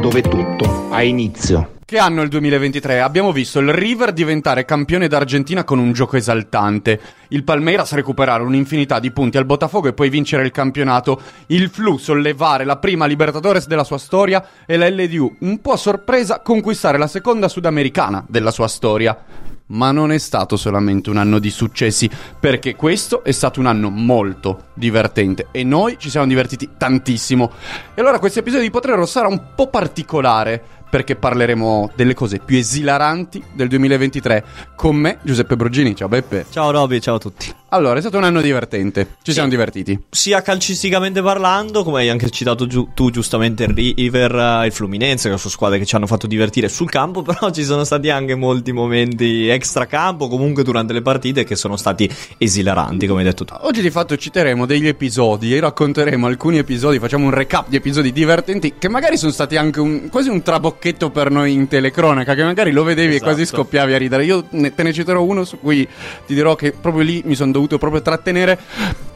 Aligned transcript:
Dove 0.00 0.22
tutto 0.22 0.88
ha 0.90 1.02
inizio. 1.02 1.72
Che 1.84 1.98
anno 1.98 2.22
il 2.22 2.30
2023? 2.30 3.02
Abbiamo 3.02 3.32
visto 3.32 3.58
il 3.58 3.70
River 3.70 4.14
diventare 4.14 4.64
campione 4.64 5.08
d'Argentina 5.08 5.62
con 5.62 5.78
un 5.78 5.92
gioco 5.92 6.16
esaltante, 6.16 6.98
il 7.28 7.44
Palmeiras 7.44 7.92
recuperare 7.92 8.42
un'infinità 8.42 8.98
di 8.98 9.10
punti 9.10 9.36
al 9.36 9.44
Botafogo 9.44 9.88
e 9.88 9.92
poi 9.92 10.08
vincere 10.08 10.44
il 10.44 10.52
campionato, 10.52 11.20
il 11.48 11.68
Flu 11.68 11.98
sollevare 11.98 12.64
la 12.64 12.78
prima 12.78 13.04
Libertadores 13.04 13.66
della 13.66 13.84
sua 13.84 13.98
storia 13.98 14.42
e 14.64 14.78
la 14.78 14.88
LDU, 14.88 15.36
un 15.40 15.60
po' 15.60 15.72
a 15.72 15.76
sorpresa, 15.76 16.40
conquistare 16.40 16.96
la 16.96 17.06
seconda 17.06 17.48
sudamericana 17.48 18.24
della 18.26 18.52
sua 18.52 18.68
storia. 18.68 19.49
Ma 19.70 19.90
non 19.90 20.12
è 20.12 20.18
stato 20.18 20.56
solamente 20.56 21.10
un 21.10 21.16
anno 21.16 21.38
di 21.38 21.50
successi, 21.50 22.08
perché 22.38 22.76
questo 22.76 23.24
è 23.24 23.32
stato 23.32 23.60
un 23.60 23.66
anno 23.66 23.90
molto 23.90 24.66
divertente 24.74 25.48
e 25.50 25.64
noi 25.64 25.96
ci 25.98 26.10
siamo 26.10 26.26
divertiti 26.26 26.70
tantissimo. 26.76 27.50
E 27.94 28.00
allora 28.00 28.18
questo 28.18 28.40
episodio 28.40 28.64
di 28.64 28.70
Potrero 28.70 29.06
sarà 29.06 29.28
un 29.28 29.54
po' 29.54 29.68
particolare, 29.68 30.62
perché 30.90 31.14
parleremo 31.16 31.92
delle 31.94 32.14
cose 32.14 32.38
più 32.44 32.58
esilaranti 32.58 33.42
del 33.54 33.68
2023 33.68 34.44
con 34.76 34.96
me, 34.96 35.18
Giuseppe 35.22 35.56
Brogini. 35.56 35.94
Ciao 35.94 36.08
Beppe. 36.08 36.46
Ciao 36.50 36.70
Roby, 36.70 37.00
ciao 37.00 37.14
a 37.14 37.18
tutti. 37.18 37.54
Allora, 37.72 37.98
è 37.98 38.00
stato 38.00 38.16
un 38.16 38.24
anno 38.24 38.40
divertente, 38.40 39.04
ci 39.22 39.30
Sì. 39.30 39.32
siamo 39.34 39.48
divertiti. 39.48 39.96
Sia 40.10 40.42
calcisticamente 40.42 41.22
parlando, 41.22 41.84
come 41.84 42.00
hai 42.00 42.08
anche 42.08 42.28
citato 42.30 42.66
giu- 42.66 42.88
tu 42.94 43.10
giustamente 43.10 43.62
il 43.62 43.72
River, 43.72 44.34
eh, 44.62 44.66
il 44.66 44.72
Fluminense, 44.72 45.30
che 45.30 45.36
sono 45.36 45.50
squadre 45.50 45.78
che 45.78 45.84
ci 45.86 45.94
hanno 45.94 46.08
fatto 46.08 46.26
divertire 46.26 46.68
sul 46.68 46.90
campo, 46.90 47.22
però 47.22 47.50
ci 47.52 47.62
sono 47.62 47.84
stati 47.84 48.10
anche 48.10 48.34
molti 48.34 48.72
momenti 48.72 49.46
extracampo, 49.48 50.26
comunque 50.26 50.64
durante 50.64 50.92
le 50.92 51.00
partite, 51.02 51.44
che 51.44 51.54
sono 51.54 51.76
stati 51.76 52.10
esilaranti, 52.38 53.06
come 53.06 53.20
hai 53.20 53.26
detto 53.26 53.44
tu. 53.44 53.54
Oggi 53.60 53.82
di 53.82 53.90
fatto 53.90 54.16
citeremo 54.16 54.66
degli 54.66 54.88
episodi 54.88 55.54
e 55.54 55.60
racconteremo 55.60 56.26
alcuni 56.26 56.58
episodi, 56.58 56.98
facciamo 56.98 57.26
un 57.26 57.30
recap 57.30 57.68
di 57.68 57.76
episodi 57.76 58.10
divertenti 58.10 58.74
che 58.78 58.88
magari 58.88 59.16
sono 59.16 59.30
stati 59.30 59.56
anche 59.56 59.78
un- 59.78 60.08
quasi 60.10 60.28
un 60.28 60.42
trabocchetto 60.80 61.10
per 61.10 61.30
noi 61.30 61.52
in 61.52 61.68
telecronaca, 61.68 62.34
che 62.34 62.42
magari 62.42 62.72
lo 62.72 62.82
vedevi 62.82 63.14
Esatto. 63.14 63.30
e 63.30 63.34
quasi 63.34 63.46
scoppiavi 63.46 63.92
a 63.92 63.98
ridere. 63.98 64.24
Io 64.24 64.46
ne- 64.50 64.74
te 64.74 64.82
ne 64.82 64.92
citerò 64.92 65.22
uno 65.22 65.44
su 65.44 65.60
cui 65.60 65.86
ti 66.26 66.34
dirò 66.34 66.56
che 66.56 66.72
proprio 66.72 67.02
lì 67.04 67.22
mi 67.26 67.34
sono 67.34 67.52
dovuto 67.52 67.76
proprio 67.78 68.00
trattenere. 68.00 68.58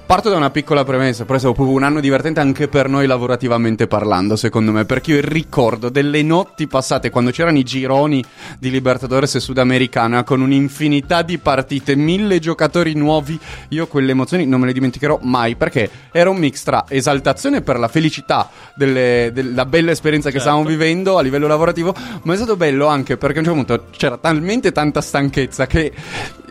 Parto 0.07 0.29
da 0.29 0.37
una 0.37 0.51
piccola 0.51 0.85
premessa, 0.85 1.25
però 1.25 1.37
è 1.37 1.39
stato 1.39 1.55
proprio 1.55 1.75
un 1.75 1.83
anno 1.83 1.99
divertente 1.99 2.39
anche 2.39 2.69
per 2.69 2.89
noi 2.91 3.07
lavorativamente 3.07 3.87
parlando, 3.87 4.37
secondo 4.37 4.71
me, 4.71 4.85
perché 4.85 5.13
io 5.13 5.21
ricordo 5.23 5.89
delle 5.89 6.23
notti 6.23 6.67
passate 6.67 7.09
quando 7.09 7.31
c'erano 7.31 7.57
i 7.57 7.63
gironi 7.63 8.23
di 8.59 8.71
Libertadores 8.71 9.35
e 9.37 9.41
Sudamericana 9.41 10.23
con 10.23 10.43
un'infinità 10.43 11.23
di 11.23 11.39
partite, 11.39 11.97
mille 11.97 12.39
giocatori 12.39 12.93
nuovi, 12.95 13.41
io 13.71 13.87
quelle 13.87 14.11
emozioni 14.11 14.45
non 14.45 14.61
me 14.61 14.67
le 14.67 14.75
dimenticherò 14.75 15.21
mai, 15.23 15.57
perché 15.57 15.89
era 16.13 16.29
un 16.29 16.37
mix 16.37 16.63
tra 16.65 16.85
esaltazione 16.87 17.63
per 17.63 17.79
la 17.79 17.89
felicità 17.89 18.51
delle- 18.75 19.31
della 19.33 19.65
bella 19.65 19.91
esperienza 19.91 20.29
che 20.29 20.37
Certo. 20.39 20.49
stavamo 20.51 20.69
vivendo 20.69 21.17
a 21.17 21.23
livello 21.23 21.47
lavorativo, 21.47 21.95
ma 22.25 22.35
è 22.35 22.37
stato 22.37 22.57
bello 22.57 22.87
anche 22.89 23.17
perché 23.17 23.39
a 23.39 23.41
un 23.41 23.47
certo 23.47 23.65
punto 23.65 23.87
c'era 23.97 24.19
talmente 24.19 24.71
tanta 24.71 25.01
stanchezza 25.01 25.67
che 25.67 25.93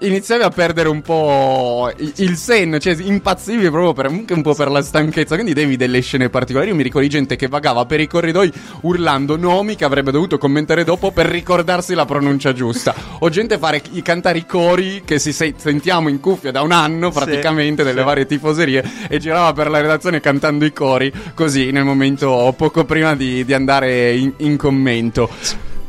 iniziavi 0.01 0.41
a 0.43 0.49
perdere 0.49 0.89
un 0.89 1.01
po' 1.01 1.89
i- 1.95 2.13
il 2.17 2.35
senno, 2.35 2.77
cioè 2.79 2.95
impazzivi 2.99 3.41
proprio 3.43 3.93
per, 3.93 4.05
anche 4.05 4.33
un 4.33 4.41
po' 4.41 4.53
per 4.53 4.69
la 4.69 4.81
stanchezza, 4.81 5.35
quindi 5.35 5.53
devi 5.53 5.75
delle 5.75 5.99
scene 6.01 6.29
particolari. 6.29 6.69
Io 6.69 6.75
mi 6.75 6.83
ricordo 6.83 7.07
di 7.07 7.13
gente 7.13 7.35
che 7.35 7.47
vagava 7.47 7.85
per 7.85 7.99
i 7.99 8.07
corridoi 8.07 8.51
urlando 8.81 9.37
nomi 9.37 9.75
che 9.75 9.85
avrebbe 9.85 10.11
dovuto 10.11 10.37
commentare 10.37 10.83
dopo 10.83 11.11
per 11.11 11.27
ricordarsi 11.27 11.93
la 11.93 12.05
pronuncia 12.05 12.53
giusta. 12.53 12.93
O 13.19 13.29
gente 13.29 13.57
fare 13.57 13.81
i- 13.91 14.01
cantare 14.01 14.39
i 14.39 14.45
cori 14.45 15.01
che 15.05 15.19
si 15.19 15.33
se- 15.33 15.53
sentiamo 15.57 16.09
in 16.09 16.19
cuffia 16.19 16.51
da 16.51 16.61
un 16.61 16.71
anno 16.71 17.11
praticamente 17.11 17.83
delle 17.83 17.99
sì. 17.99 18.05
varie 18.05 18.25
tifoserie 18.25 18.83
e 19.09 19.19
girava 19.19 19.53
per 19.53 19.69
la 19.69 19.81
redazione 19.81 20.19
cantando 20.19 20.65
i 20.65 20.73
cori 20.73 21.11
così 21.33 21.71
nel 21.71 21.83
momento 21.83 22.53
poco 22.57 22.85
prima 22.85 23.15
di, 23.15 23.43
di 23.45 23.53
andare 23.53 24.15
in, 24.15 24.33
in 24.37 24.57
commento. 24.57 25.29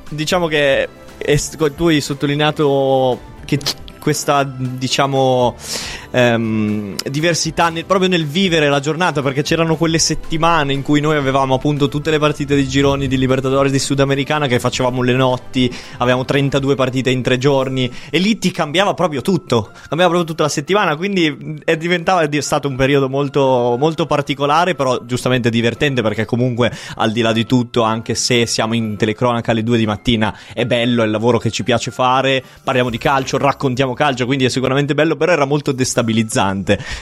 Diciamo 0.09 0.47
che 0.47 0.89
tu 1.77 1.87
hai 1.87 2.01
sottolineato 2.01 3.33
che 3.45 3.59
questa, 4.05 4.45
diciamo, 4.45 5.57
ehm, 6.15 6.95
diversità 7.11 7.69
nel- 7.69 7.85
proprio 7.85 8.09
nel 8.09 8.25
vivere 8.25 8.69
la 8.69 8.79
giornata, 8.79 9.21
perché 9.21 9.43
c'erano 9.43 9.75
quelle 9.75 9.99
settimane 9.99 10.73
in 10.73 10.83
cui 10.83 11.01
noi 11.01 11.17
avevamo 11.17 11.55
appunto 11.55 11.89
tutte 11.89 12.11
le 12.11 12.19
partite 12.19 12.55
di 12.55 12.69
gironi 12.69 13.09
di 13.09 13.19
Libertadores 13.19 13.73
di 13.73 13.81
Sudamericana 13.81 14.47
che 14.47 14.61
facevamo 14.61 15.03
le 15.03 15.13
notti, 15.13 15.73
avevamo 15.99 16.25
32 16.25 16.77
partite 16.77 17.11
in 17.11 17.21
tre 17.23 17.37
giorni 17.37 17.91
e 18.11 18.19
lì 18.19 18.39
ti 18.39 18.53
cambiava 18.53 18.95
proprio 18.95 19.21
tutto, 19.23 19.71
cambiava 19.89 20.13
proprio 20.13 20.25
tutta 20.25 20.45
la 20.45 20.49
settimana, 20.49 20.95
quindi 20.95 21.63
è 21.65 21.77
è 21.77 22.41
stato 22.41 22.69
un 22.69 22.77
periodo 22.77 23.09
molto, 23.09 23.77
molto 23.79 24.07
particolare, 24.07 24.75
però 24.75 25.05
giustamente 25.05 25.51
divertente 25.51 26.03
perché 26.03 26.25
comunque 26.25 26.73
al 26.97 27.11
di 27.11 27.21
là 27.21 27.33
di 27.33 27.45
tutto, 27.45 27.83
anche 27.83 28.15
se 28.15 28.47
siamo 28.47 28.75
in 28.75 28.97
telecronaca 28.97 29.51
alle 29.51 29.63
2 29.63 29.79
di 29.79 29.87
mattina, 29.87 30.37
è 30.53 30.65
bello, 30.65 31.03
è 31.03 31.07
il 31.07 31.11
lavoro 31.11 31.39
che 31.39 31.51
ci 31.51 31.65
piace 31.65 31.91
fare, 31.91 32.43
parliamo 32.63 32.91
di 32.91 32.99
calcio, 32.99 33.37
raccontiamo 33.39 33.95
calcio, 33.95 34.27
quindi 34.27 34.45
è 34.45 34.49
sicuramente 34.49 34.95
bello, 34.95 35.17
però 35.17 35.33
era 35.33 35.45
molto 35.45 35.73
destabilizzante 35.73 36.04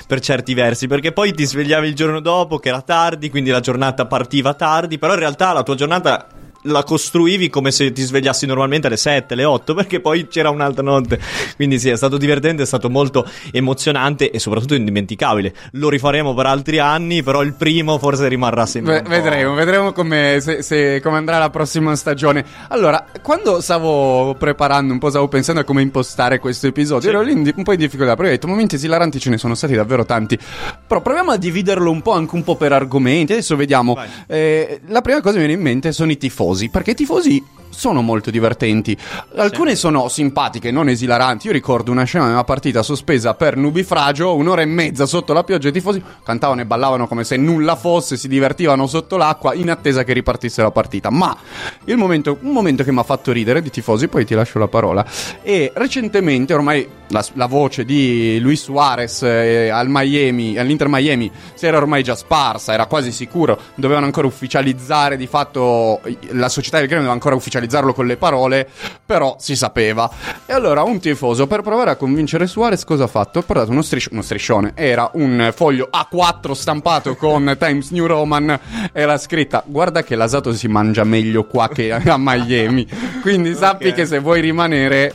per 0.06 0.20
certi 0.20 0.54
versi, 0.54 0.86
perché 0.86 1.12
poi 1.12 1.32
ti 1.32 1.44
svegliavi 1.44 1.88
il 1.88 1.94
giorno 1.94 2.20
dopo 2.20 2.58
che 2.58 2.68
era 2.68 2.82
tardi, 2.82 3.30
quindi 3.30 3.50
la 3.50 3.60
giornata 3.60 4.06
partiva 4.06 4.54
tardi, 4.54 4.98
però 4.98 5.14
in 5.14 5.18
realtà 5.18 5.52
la 5.52 5.62
tua 5.62 5.74
giornata 5.74 6.26
la 6.62 6.84
costruivi 6.84 7.48
come 7.50 7.70
se 7.70 7.92
ti 7.92 8.02
svegliassi 8.02 8.46
normalmente 8.46 8.86
alle 8.86 8.96
7, 8.96 9.34
alle 9.34 9.44
8, 9.44 9.74
perché 9.74 10.00
poi 10.00 10.28
c'era 10.28 10.50
un'altra 10.50 10.82
notte. 10.82 11.18
Quindi 11.56 11.78
sì, 11.78 11.88
è 11.90 11.96
stato 11.96 12.16
divertente, 12.18 12.62
è 12.62 12.66
stato 12.66 12.90
molto 12.90 13.26
emozionante 13.50 14.30
e 14.30 14.38
soprattutto 14.38 14.74
indimenticabile. 14.74 15.54
Lo 15.72 15.88
rifaremo 15.88 16.34
per 16.34 16.46
altri 16.46 16.78
anni, 16.78 17.22
però 17.22 17.42
il 17.42 17.54
primo 17.54 17.98
forse 17.98 18.28
rimarrà 18.28 18.66
sempre. 18.66 19.02
Po'- 19.02 19.08
vedremo, 19.08 19.54
vedremo 19.54 19.92
come, 19.92 20.38
se- 20.40 20.62
se- 20.62 21.00
come 21.00 21.16
andrà 21.16 21.38
la 21.38 21.50
prossima 21.50 21.94
stagione. 21.96 22.44
Allora, 22.68 23.06
quando 23.22 23.60
stavo 23.60 24.34
preparando 24.38 24.92
un 24.92 24.98
po', 24.98 25.10
stavo 25.10 25.28
pensando 25.28 25.60
a 25.60 25.64
come 25.64 25.82
impostare 25.82 26.38
questo 26.38 26.66
episodio, 26.66 27.08
ero 27.08 27.22
lì 27.22 27.32
un 27.32 27.62
po' 27.62 27.72
in 27.72 27.78
difficoltà, 27.78 28.14
perché 28.14 28.30
ho 28.30 28.34
detto 28.34 28.46
momenti 28.48 28.74
esilaranti 28.76 29.18
ce 29.18 29.30
ne 29.30 29.38
sono 29.38 29.54
stati 29.54 29.74
davvero 29.74 30.04
tanti. 30.04 30.38
Però 30.86 31.00
proviamo 31.00 31.30
a 31.30 31.36
dividerlo 31.36 31.90
un 31.90 32.02
po' 32.02 32.12
anche 32.12 32.34
un 32.34 32.42
po' 32.44 32.56
per 32.56 32.72
argomenti. 32.72 33.32
Adesso 33.32 33.56
vediamo. 33.56 33.96
Eh, 34.26 34.80
la 34.88 35.00
prima 35.00 35.20
cosa 35.20 35.34
che 35.34 35.40
mi 35.40 35.46
viene 35.46 35.60
in 35.60 35.66
mente 35.66 35.92
sono 35.92 36.10
i 36.10 36.16
tifosi, 36.18 36.50
perché 36.68 36.92
i 36.92 36.94
tifosi 36.94 37.44
sono 37.72 38.02
molto 38.02 38.30
divertenti. 38.30 38.96
Alcune 39.36 39.74
sono 39.74 40.08
simpatiche, 40.08 40.70
non 40.70 40.88
esilaranti. 40.88 41.46
Io 41.46 41.52
ricordo 41.52 41.90
una 41.90 42.04
scena 42.04 42.26
di 42.26 42.32
una 42.32 42.44
partita 42.44 42.82
sospesa 42.82 43.34
per 43.34 43.56
Nubifragio, 43.56 44.36
un'ora 44.36 44.62
e 44.62 44.66
mezza 44.66 45.06
sotto 45.06 45.32
la 45.32 45.42
pioggia, 45.42 45.68
i 45.68 45.72
tifosi 45.72 46.02
cantavano 46.22 46.60
e 46.60 46.66
ballavano 46.66 47.08
come 47.08 47.24
se 47.24 47.36
nulla 47.36 47.76
fosse, 47.76 48.16
si 48.16 48.28
divertivano 48.28 48.86
sotto 48.86 49.16
l'acqua 49.16 49.54
in 49.54 49.70
attesa 49.70 50.04
che 50.04 50.12
ripartisse 50.12 50.62
la 50.62 50.70
partita. 50.70 51.10
Ma 51.10 51.36
il 51.84 51.96
momento, 51.96 52.38
un 52.40 52.52
momento 52.52 52.84
che 52.84 52.92
mi 52.92 52.98
ha 52.98 53.04
fatto 53.04 53.32
ridere 53.32 53.62
di 53.62 53.70
tifosi, 53.70 54.08
poi 54.08 54.24
ti 54.24 54.34
lascio 54.34 54.58
la 54.58 54.68
parola. 54.68 55.04
E 55.42 55.72
recentemente, 55.74 56.54
ormai 56.54 56.86
la, 57.08 57.24
la 57.34 57.46
voce 57.46 57.84
di 57.84 58.38
Luis 58.40 58.62
Suarez 58.62 59.22
eh, 59.22 59.68
al 59.68 59.86
Miami, 59.88 60.58
all'Inter 60.58 60.88
Miami 60.88 61.30
si 61.54 61.66
era 61.66 61.76
ormai 61.76 62.02
già 62.02 62.14
sparsa, 62.14 62.72
era 62.72 62.86
quasi 62.86 63.12
sicuro, 63.12 63.58
dovevano 63.74 64.06
ancora 64.06 64.26
ufficializzare 64.26 65.16
di 65.16 65.26
fatto 65.26 66.00
la 66.30 66.48
società 66.48 66.78
del 66.78 66.86
gremio 66.86 67.02
doveva 67.02 67.12
ancora 67.12 67.34
ufficializzarlo 67.62 67.92
con 67.92 68.06
le 68.06 68.16
parole, 68.16 68.68
però 69.04 69.36
si 69.38 69.56
sapeva. 69.56 70.10
E 70.46 70.52
allora 70.52 70.82
un 70.82 70.98
tifoso 71.00 71.46
per 71.46 71.62
provare 71.62 71.90
a 71.90 71.96
convincere 71.96 72.46
Suarez 72.46 72.84
cosa 72.84 73.04
ha 73.04 73.08
fatto? 73.08 73.38
Ha 73.38 73.42
portato 73.42 73.70
uno, 73.70 73.82
strisci- 73.82 74.10
uno 74.12 74.22
striscione, 74.22 74.72
era 74.74 75.10
un 75.14 75.52
foglio 75.54 75.88
A4 75.92 76.52
stampato 76.52 77.14
con 77.16 77.54
Times 77.58 77.90
New 77.90 78.06
Roman, 78.06 78.58
era 78.92 79.16
scritta 79.18 79.62
guarda 79.66 80.02
che 80.02 80.16
l'asato 80.16 80.52
si 80.52 80.68
mangia 80.68 81.04
meglio 81.04 81.44
qua 81.44 81.68
che 81.68 81.92
a 81.92 82.16
Miami, 82.18 82.86
quindi 83.20 83.54
sappi 83.56 83.88
Ok. 83.88 83.94
che 83.94 84.06
se 84.06 84.18
vuoi 84.18 84.40
rimanere 84.40 85.14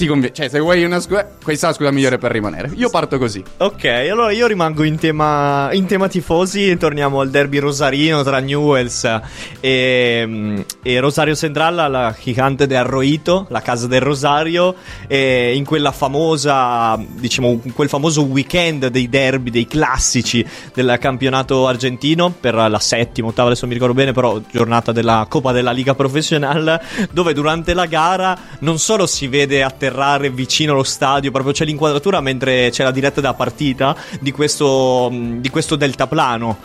ti 0.00 0.06
conviene, 0.06 0.34
cioè 0.34 0.48
se 0.48 0.58
vuoi 0.58 0.82
una 0.82 0.98
scusa, 0.98 1.28
questa 1.42 1.66
è 1.66 1.70
la 1.70 1.76
scusa 1.76 1.90
migliore 1.90 2.16
per 2.16 2.30
rimanere. 2.30 2.70
Io 2.76 2.88
parto 2.88 3.18
così. 3.18 3.44
Ok, 3.58 3.84
allora 3.84 4.32
io 4.32 4.46
rimango 4.46 4.82
in 4.82 4.96
tema, 4.96 5.68
in 5.72 5.84
tema 5.84 6.08
tifosi 6.08 6.70
e 6.70 6.78
torniamo 6.78 7.20
al 7.20 7.28
derby 7.28 7.58
rosarino 7.58 8.22
tra 8.22 8.38
Newells 8.38 9.20
e, 9.60 10.64
e 10.82 11.00
Rosario 11.00 11.34
Central, 11.34 11.90
la 11.90 12.16
Gigante 12.18 12.66
de 12.66 12.78
Arroito, 12.78 13.46
la 13.50 13.60
casa 13.60 13.86
del 13.86 14.00
Rosario, 14.00 14.74
e 15.06 15.52
in 15.54 15.66
quella 15.66 15.92
famosa, 15.92 16.98
diciamo, 16.98 17.60
in 17.62 17.74
quel 17.74 17.90
famoso 17.90 18.22
weekend 18.22 18.86
dei 18.86 19.10
derby, 19.10 19.50
dei 19.50 19.66
classici 19.66 20.42
del 20.72 20.96
campionato 20.98 21.66
argentino 21.66 22.32
per 22.40 22.54
la 22.54 22.78
settima, 22.78 23.28
ottava, 23.28 23.48
adesso 23.48 23.66
non 23.66 23.74
mi 23.74 23.78
ricordo 23.78 24.00
bene, 24.00 24.12
però 24.12 24.40
giornata 24.50 24.92
della 24.92 25.26
Coppa 25.28 25.52
della 25.52 25.72
Liga 25.72 25.94
Professional, 25.94 26.80
dove 27.10 27.34
durante 27.34 27.74
la 27.74 27.84
gara 27.84 28.38
non 28.60 28.78
solo 28.78 29.06
si 29.06 29.28
vede 29.28 29.62
atterrare 29.62 29.88
vicino 30.30 30.72
allo 30.72 30.82
stadio, 30.82 31.30
proprio 31.30 31.52
c'è 31.52 31.64
l'inquadratura 31.64 32.20
mentre 32.20 32.70
c'è 32.70 32.82
la 32.82 32.90
diretta 32.90 33.20
da 33.20 33.34
partita 33.34 33.96
di 34.20 34.32
questo, 34.32 35.08
mh, 35.10 35.40
di 35.40 35.48
questo 35.50 35.76
deltaplano 35.76 36.58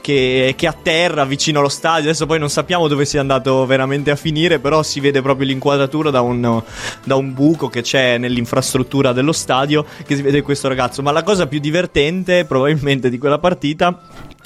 che, 0.00 0.54
che 0.56 0.66
atterra 0.66 1.24
vicino 1.24 1.60
allo 1.60 1.68
stadio. 1.68 2.08
Adesso 2.08 2.26
poi 2.26 2.38
non 2.38 2.50
sappiamo 2.50 2.88
dove 2.88 3.04
sia 3.04 3.20
andato 3.20 3.66
veramente 3.66 4.10
a 4.10 4.16
finire, 4.16 4.58
però 4.58 4.82
si 4.82 5.00
vede 5.00 5.22
proprio 5.22 5.46
l'inquadratura 5.46 6.10
da 6.10 6.20
un, 6.20 6.62
da 7.04 7.14
un 7.16 7.34
buco 7.34 7.68
che 7.68 7.82
c'è 7.82 8.18
nell'infrastruttura 8.18 9.12
dello 9.12 9.32
stadio 9.32 9.84
che 10.04 10.16
si 10.16 10.22
vede 10.22 10.42
questo 10.42 10.68
ragazzo. 10.68 11.02
Ma 11.02 11.12
la 11.12 11.22
cosa 11.22 11.46
più 11.46 11.60
divertente 11.60 12.44
probabilmente 12.44 13.10
di 13.10 13.18
quella 13.18 13.38
partita 13.38 13.98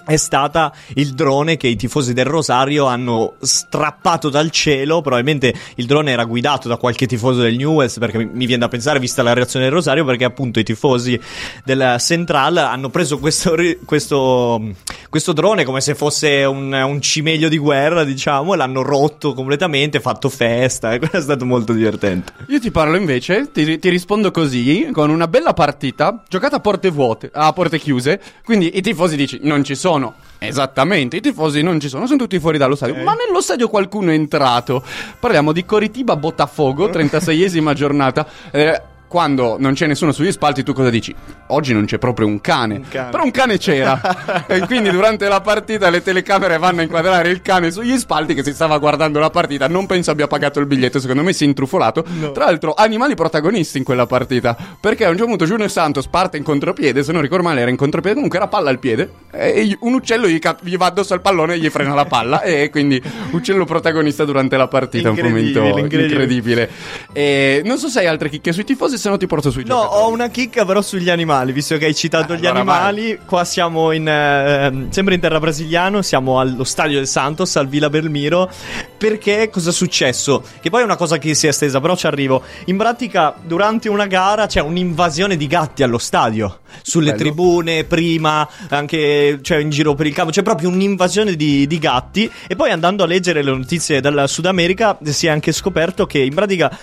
è 0.04 0.16
stata 0.16 0.72
il 0.94 1.14
drone 1.14 1.56
che 1.56 1.66
i 1.66 1.76
tifosi 1.76 2.12
del 2.12 2.26
Rosario 2.26 2.86
hanno 2.86 3.34
strappato 3.40 4.28
dal 4.28 4.50
cielo. 4.50 5.00
Probabilmente 5.00 5.54
il 5.76 5.86
drone 5.86 6.12
era 6.12 6.24
guidato 6.24 6.68
da 6.68 6.76
qualche 6.76 7.06
tifoso 7.06 7.40
del 7.40 7.56
Newells, 7.56 7.98
perché 7.98 8.18
mi- 8.18 8.46
viene 8.46 8.58
da 8.58 8.68
pensare, 8.68 8.98
vista 8.98 9.22
la 9.22 9.32
reazione 9.32 9.64
del 9.64 9.74
Rosario, 9.74 10.04
perché 10.04 10.24
appunto 10.24 10.60
i 10.60 10.64
tifosi 10.64 11.18
del 11.64 11.96
Central 11.98 12.56
hanno 12.58 12.90
preso 12.90 13.18
questo, 13.18 13.54
questo, 13.84 14.62
questo 15.08 15.32
drone 15.32 15.64
come 15.64 15.80
se 15.80 15.94
fosse 15.94 16.44
un, 16.44 16.72
un 16.72 17.00
cimelio 17.00 17.48
di 17.48 17.58
guerra, 17.58 18.04
diciamo, 18.04 18.54
e 18.54 18.56
l'hanno 18.56 18.82
rotto 18.82 19.32
completamente, 19.32 20.00
fatto 20.00 20.28
festa. 20.28 20.92
E 20.92 20.98
quello 21.04 21.14
è 21.14 21.22
stato 21.22 21.44
molto 21.46 21.72
divertente. 21.72 22.32
Io 22.48 22.60
ti 22.60 22.70
parlo 22.70 22.96
invece, 22.96 23.50
ti, 23.52 23.78
ti 23.78 23.88
rispondo 23.88 24.30
così, 24.30 24.88
con 24.92 25.08
una 25.08 25.28
bella 25.28 25.54
partita, 25.54 26.22
giocata 26.28 26.56
a 26.56 26.60
porte 26.60 26.90
vuote, 26.90 27.30
a 27.32 27.52
porte 27.52 27.78
chiuse, 27.78 28.20
quindi 28.44 28.76
i 28.76 28.82
tifosi 28.82 29.16
dici 29.16 29.40
non 29.42 29.64
ci 29.64 29.74
sono. 29.74 29.93
Esattamente, 30.38 31.16
i 31.16 31.20
tifosi 31.20 31.62
non 31.62 31.80
ci 31.80 31.88
sono, 31.88 32.06
sono 32.06 32.18
tutti 32.18 32.38
fuori 32.38 32.58
dallo 32.58 32.74
stadio. 32.74 33.02
Ma 33.02 33.14
nello 33.14 33.40
stadio 33.40 33.68
qualcuno 33.68 34.10
è 34.10 34.14
entrato. 34.14 34.82
Parliamo 35.18 35.52
di 35.52 35.64
Coritiba 35.64 36.16
Botafogo, 36.16 36.88
36esima 36.90 37.72
giornata. 37.72 38.26
Eh, 38.50 38.82
quando 39.14 39.54
non 39.60 39.74
c'è 39.74 39.86
nessuno 39.86 40.10
sugli 40.10 40.32
spalti, 40.32 40.64
tu 40.64 40.72
cosa 40.72 40.90
dici? 40.90 41.14
Oggi 41.48 41.72
non 41.72 41.84
c'è 41.84 41.98
proprio 41.98 42.26
un 42.26 42.40
cane. 42.40 42.80
cane. 42.88 43.10
Però 43.12 43.22
un 43.22 43.30
cane 43.30 43.58
c'era. 43.58 44.00
e 44.48 44.58
quindi 44.66 44.90
durante 44.90 45.28
la 45.28 45.40
partita 45.40 45.88
le 45.88 46.02
telecamere 46.02 46.58
vanno 46.58 46.80
a 46.80 46.82
inquadrare 46.82 47.28
il 47.28 47.40
cane 47.40 47.70
sugli 47.70 47.96
spalti 47.96 48.34
che 48.34 48.42
si 48.42 48.52
stava 48.52 48.76
guardando 48.78 49.20
la 49.20 49.30
partita. 49.30 49.68
Non 49.68 49.86
penso 49.86 50.10
abbia 50.10 50.26
pagato 50.26 50.58
il 50.58 50.66
biglietto, 50.66 50.98
secondo 50.98 51.22
me 51.22 51.32
si 51.32 51.44
è 51.44 51.46
intrufolato. 51.46 52.04
Tra 52.32 52.46
l'altro, 52.46 52.74
animali 52.74 53.14
protagonisti 53.14 53.78
in 53.78 53.84
quella 53.84 54.06
partita. 54.06 54.56
Perché 54.80 55.04
a 55.04 55.10
un 55.10 55.14
certo 55.14 55.28
punto 55.28 55.44
Junior 55.46 55.70
Santos 55.70 56.08
parte 56.08 56.36
in 56.36 56.42
contropiede, 56.42 57.04
se 57.04 57.12
non 57.12 57.22
ricordo 57.22 57.44
male 57.44 57.60
era 57.60 57.70
in 57.70 57.76
contropiede, 57.76 58.16
comunque 58.16 58.38
era 58.40 58.48
palla 58.48 58.70
al 58.70 58.80
piede. 58.80 59.08
E 59.32 59.76
un 59.82 59.92
uccello 59.94 60.26
gli, 60.26 60.40
cap- 60.40 60.64
gli 60.64 60.76
va 60.76 60.86
addosso 60.86 61.14
al 61.14 61.20
pallone 61.20 61.54
e 61.54 61.58
gli 61.58 61.70
frena 61.70 61.94
la 61.94 62.06
palla. 62.06 62.42
e 62.42 62.68
quindi 62.68 63.00
uccello 63.30 63.64
protagonista 63.64 64.24
durante 64.24 64.56
la 64.56 64.66
partita. 64.66 65.08
Un 65.10 65.16
Incredibile, 65.18 65.60
momento 65.60 65.78
incredibile. 65.84 66.22
incredibile. 66.22 66.70
E 67.12 67.62
non 67.64 67.78
so 67.78 67.86
se 67.88 68.00
hai 68.00 68.06
altre 68.08 68.28
chicche 68.28 68.50
sui 68.52 68.64
tifosi, 68.64 68.98
se 69.04 69.10
no 69.10 69.16
ti 69.18 69.26
porto 69.26 69.50
sui 69.50 69.64
No, 69.66 69.74
giocatori. 69.82 70.02
ho 70.02 70.08
una 70.08 70.28
chicca 70.28 70.64
però 70.64 70.80
sugli 70.80 71.10
animali, 71.10 71.52
visto 71.52 71.76
che 71.76 71.84
hai 71.84 71.94
citato 71.94 72.32
Ah, 72.32 72.36
gli 72.36 72.46
allora 72.46 72.60
animali. 72.60 73.18
Qua 73.26 73.44
siamo 73.44 73.92
in 73.92 74.08
ehm, 74.08 74.90
sempre 74.90 75.14
in 75.14 75.20
terra 75.20 75.38
brasiliano, 75.38 76.00
siamo 76.00 76.40
allo 76.40 76.64
stadio 76.64 76.96
del 76.96 77.06
Santos, 77.06 77.54
al 77.56 77.68
Villa 77.68 77.90
Belmiro. 77.90 78.50
Perché 78.96 79.50
cosa 79.50 79.68
è 79.70 79.72
successo? 79.74 80.42
Che 80.60 80.70
poi 80.70 80.80
è 80.80 80.84
una 80.84 80.96
cosa 80.96 81.18
che 81.18 81.34
si 81.34 81.44
è 81.46 81.50
estesa, 81.50 81.80
però 81.80 81.94
ci 81.96 82.06
arrivo. 82.06 82.42
In 82.66 82.78
pratica, 82.78 83.34
durante 83.44 83.90
una 83.90 84.06
gara 84.06 84.46
c'è 84.46 84.60
un'invasione 84.60 85.36
di 85.36 85.46
gatti 85.46 85.82
allo 85.82 85.98
stadio. 85.98 86.60
Sulle 86.82 87.12
Bello. 87.12 87.18
tribune, 87.22 87.84
prima, 87.84 88.48
anche 88.70 89.38
cioè, 89.42 89.58
in 89.58 89.68
giro 89.70 89.94
per 89.94 90.06
il 90.06 90.14
campo. 90.14 90.32
C'è 90.32 90.42
proprio 90.42 90.70
un'invasione 90.70 91.34
di, 91.36 91.66
di 91.66 91.78
gatti. 91.78 92.30
E 92.48 92.56
poi 92.56 92.70
andando 92.70 93.02
a 93.04 93.06
leggere 93.06 93.42
le 93.42 93.50
notizie 93.50 94.00
dal 94.00 94.24
Sud 94.28 94.46
America, 94.46 94.98
si 95.02 95.26
è 95.26 95.30
anche 95.30 95.52
scoperto 95.52 96.06
che 96.06 96.18
in 96.18 96.34
pratica 96.34 96.76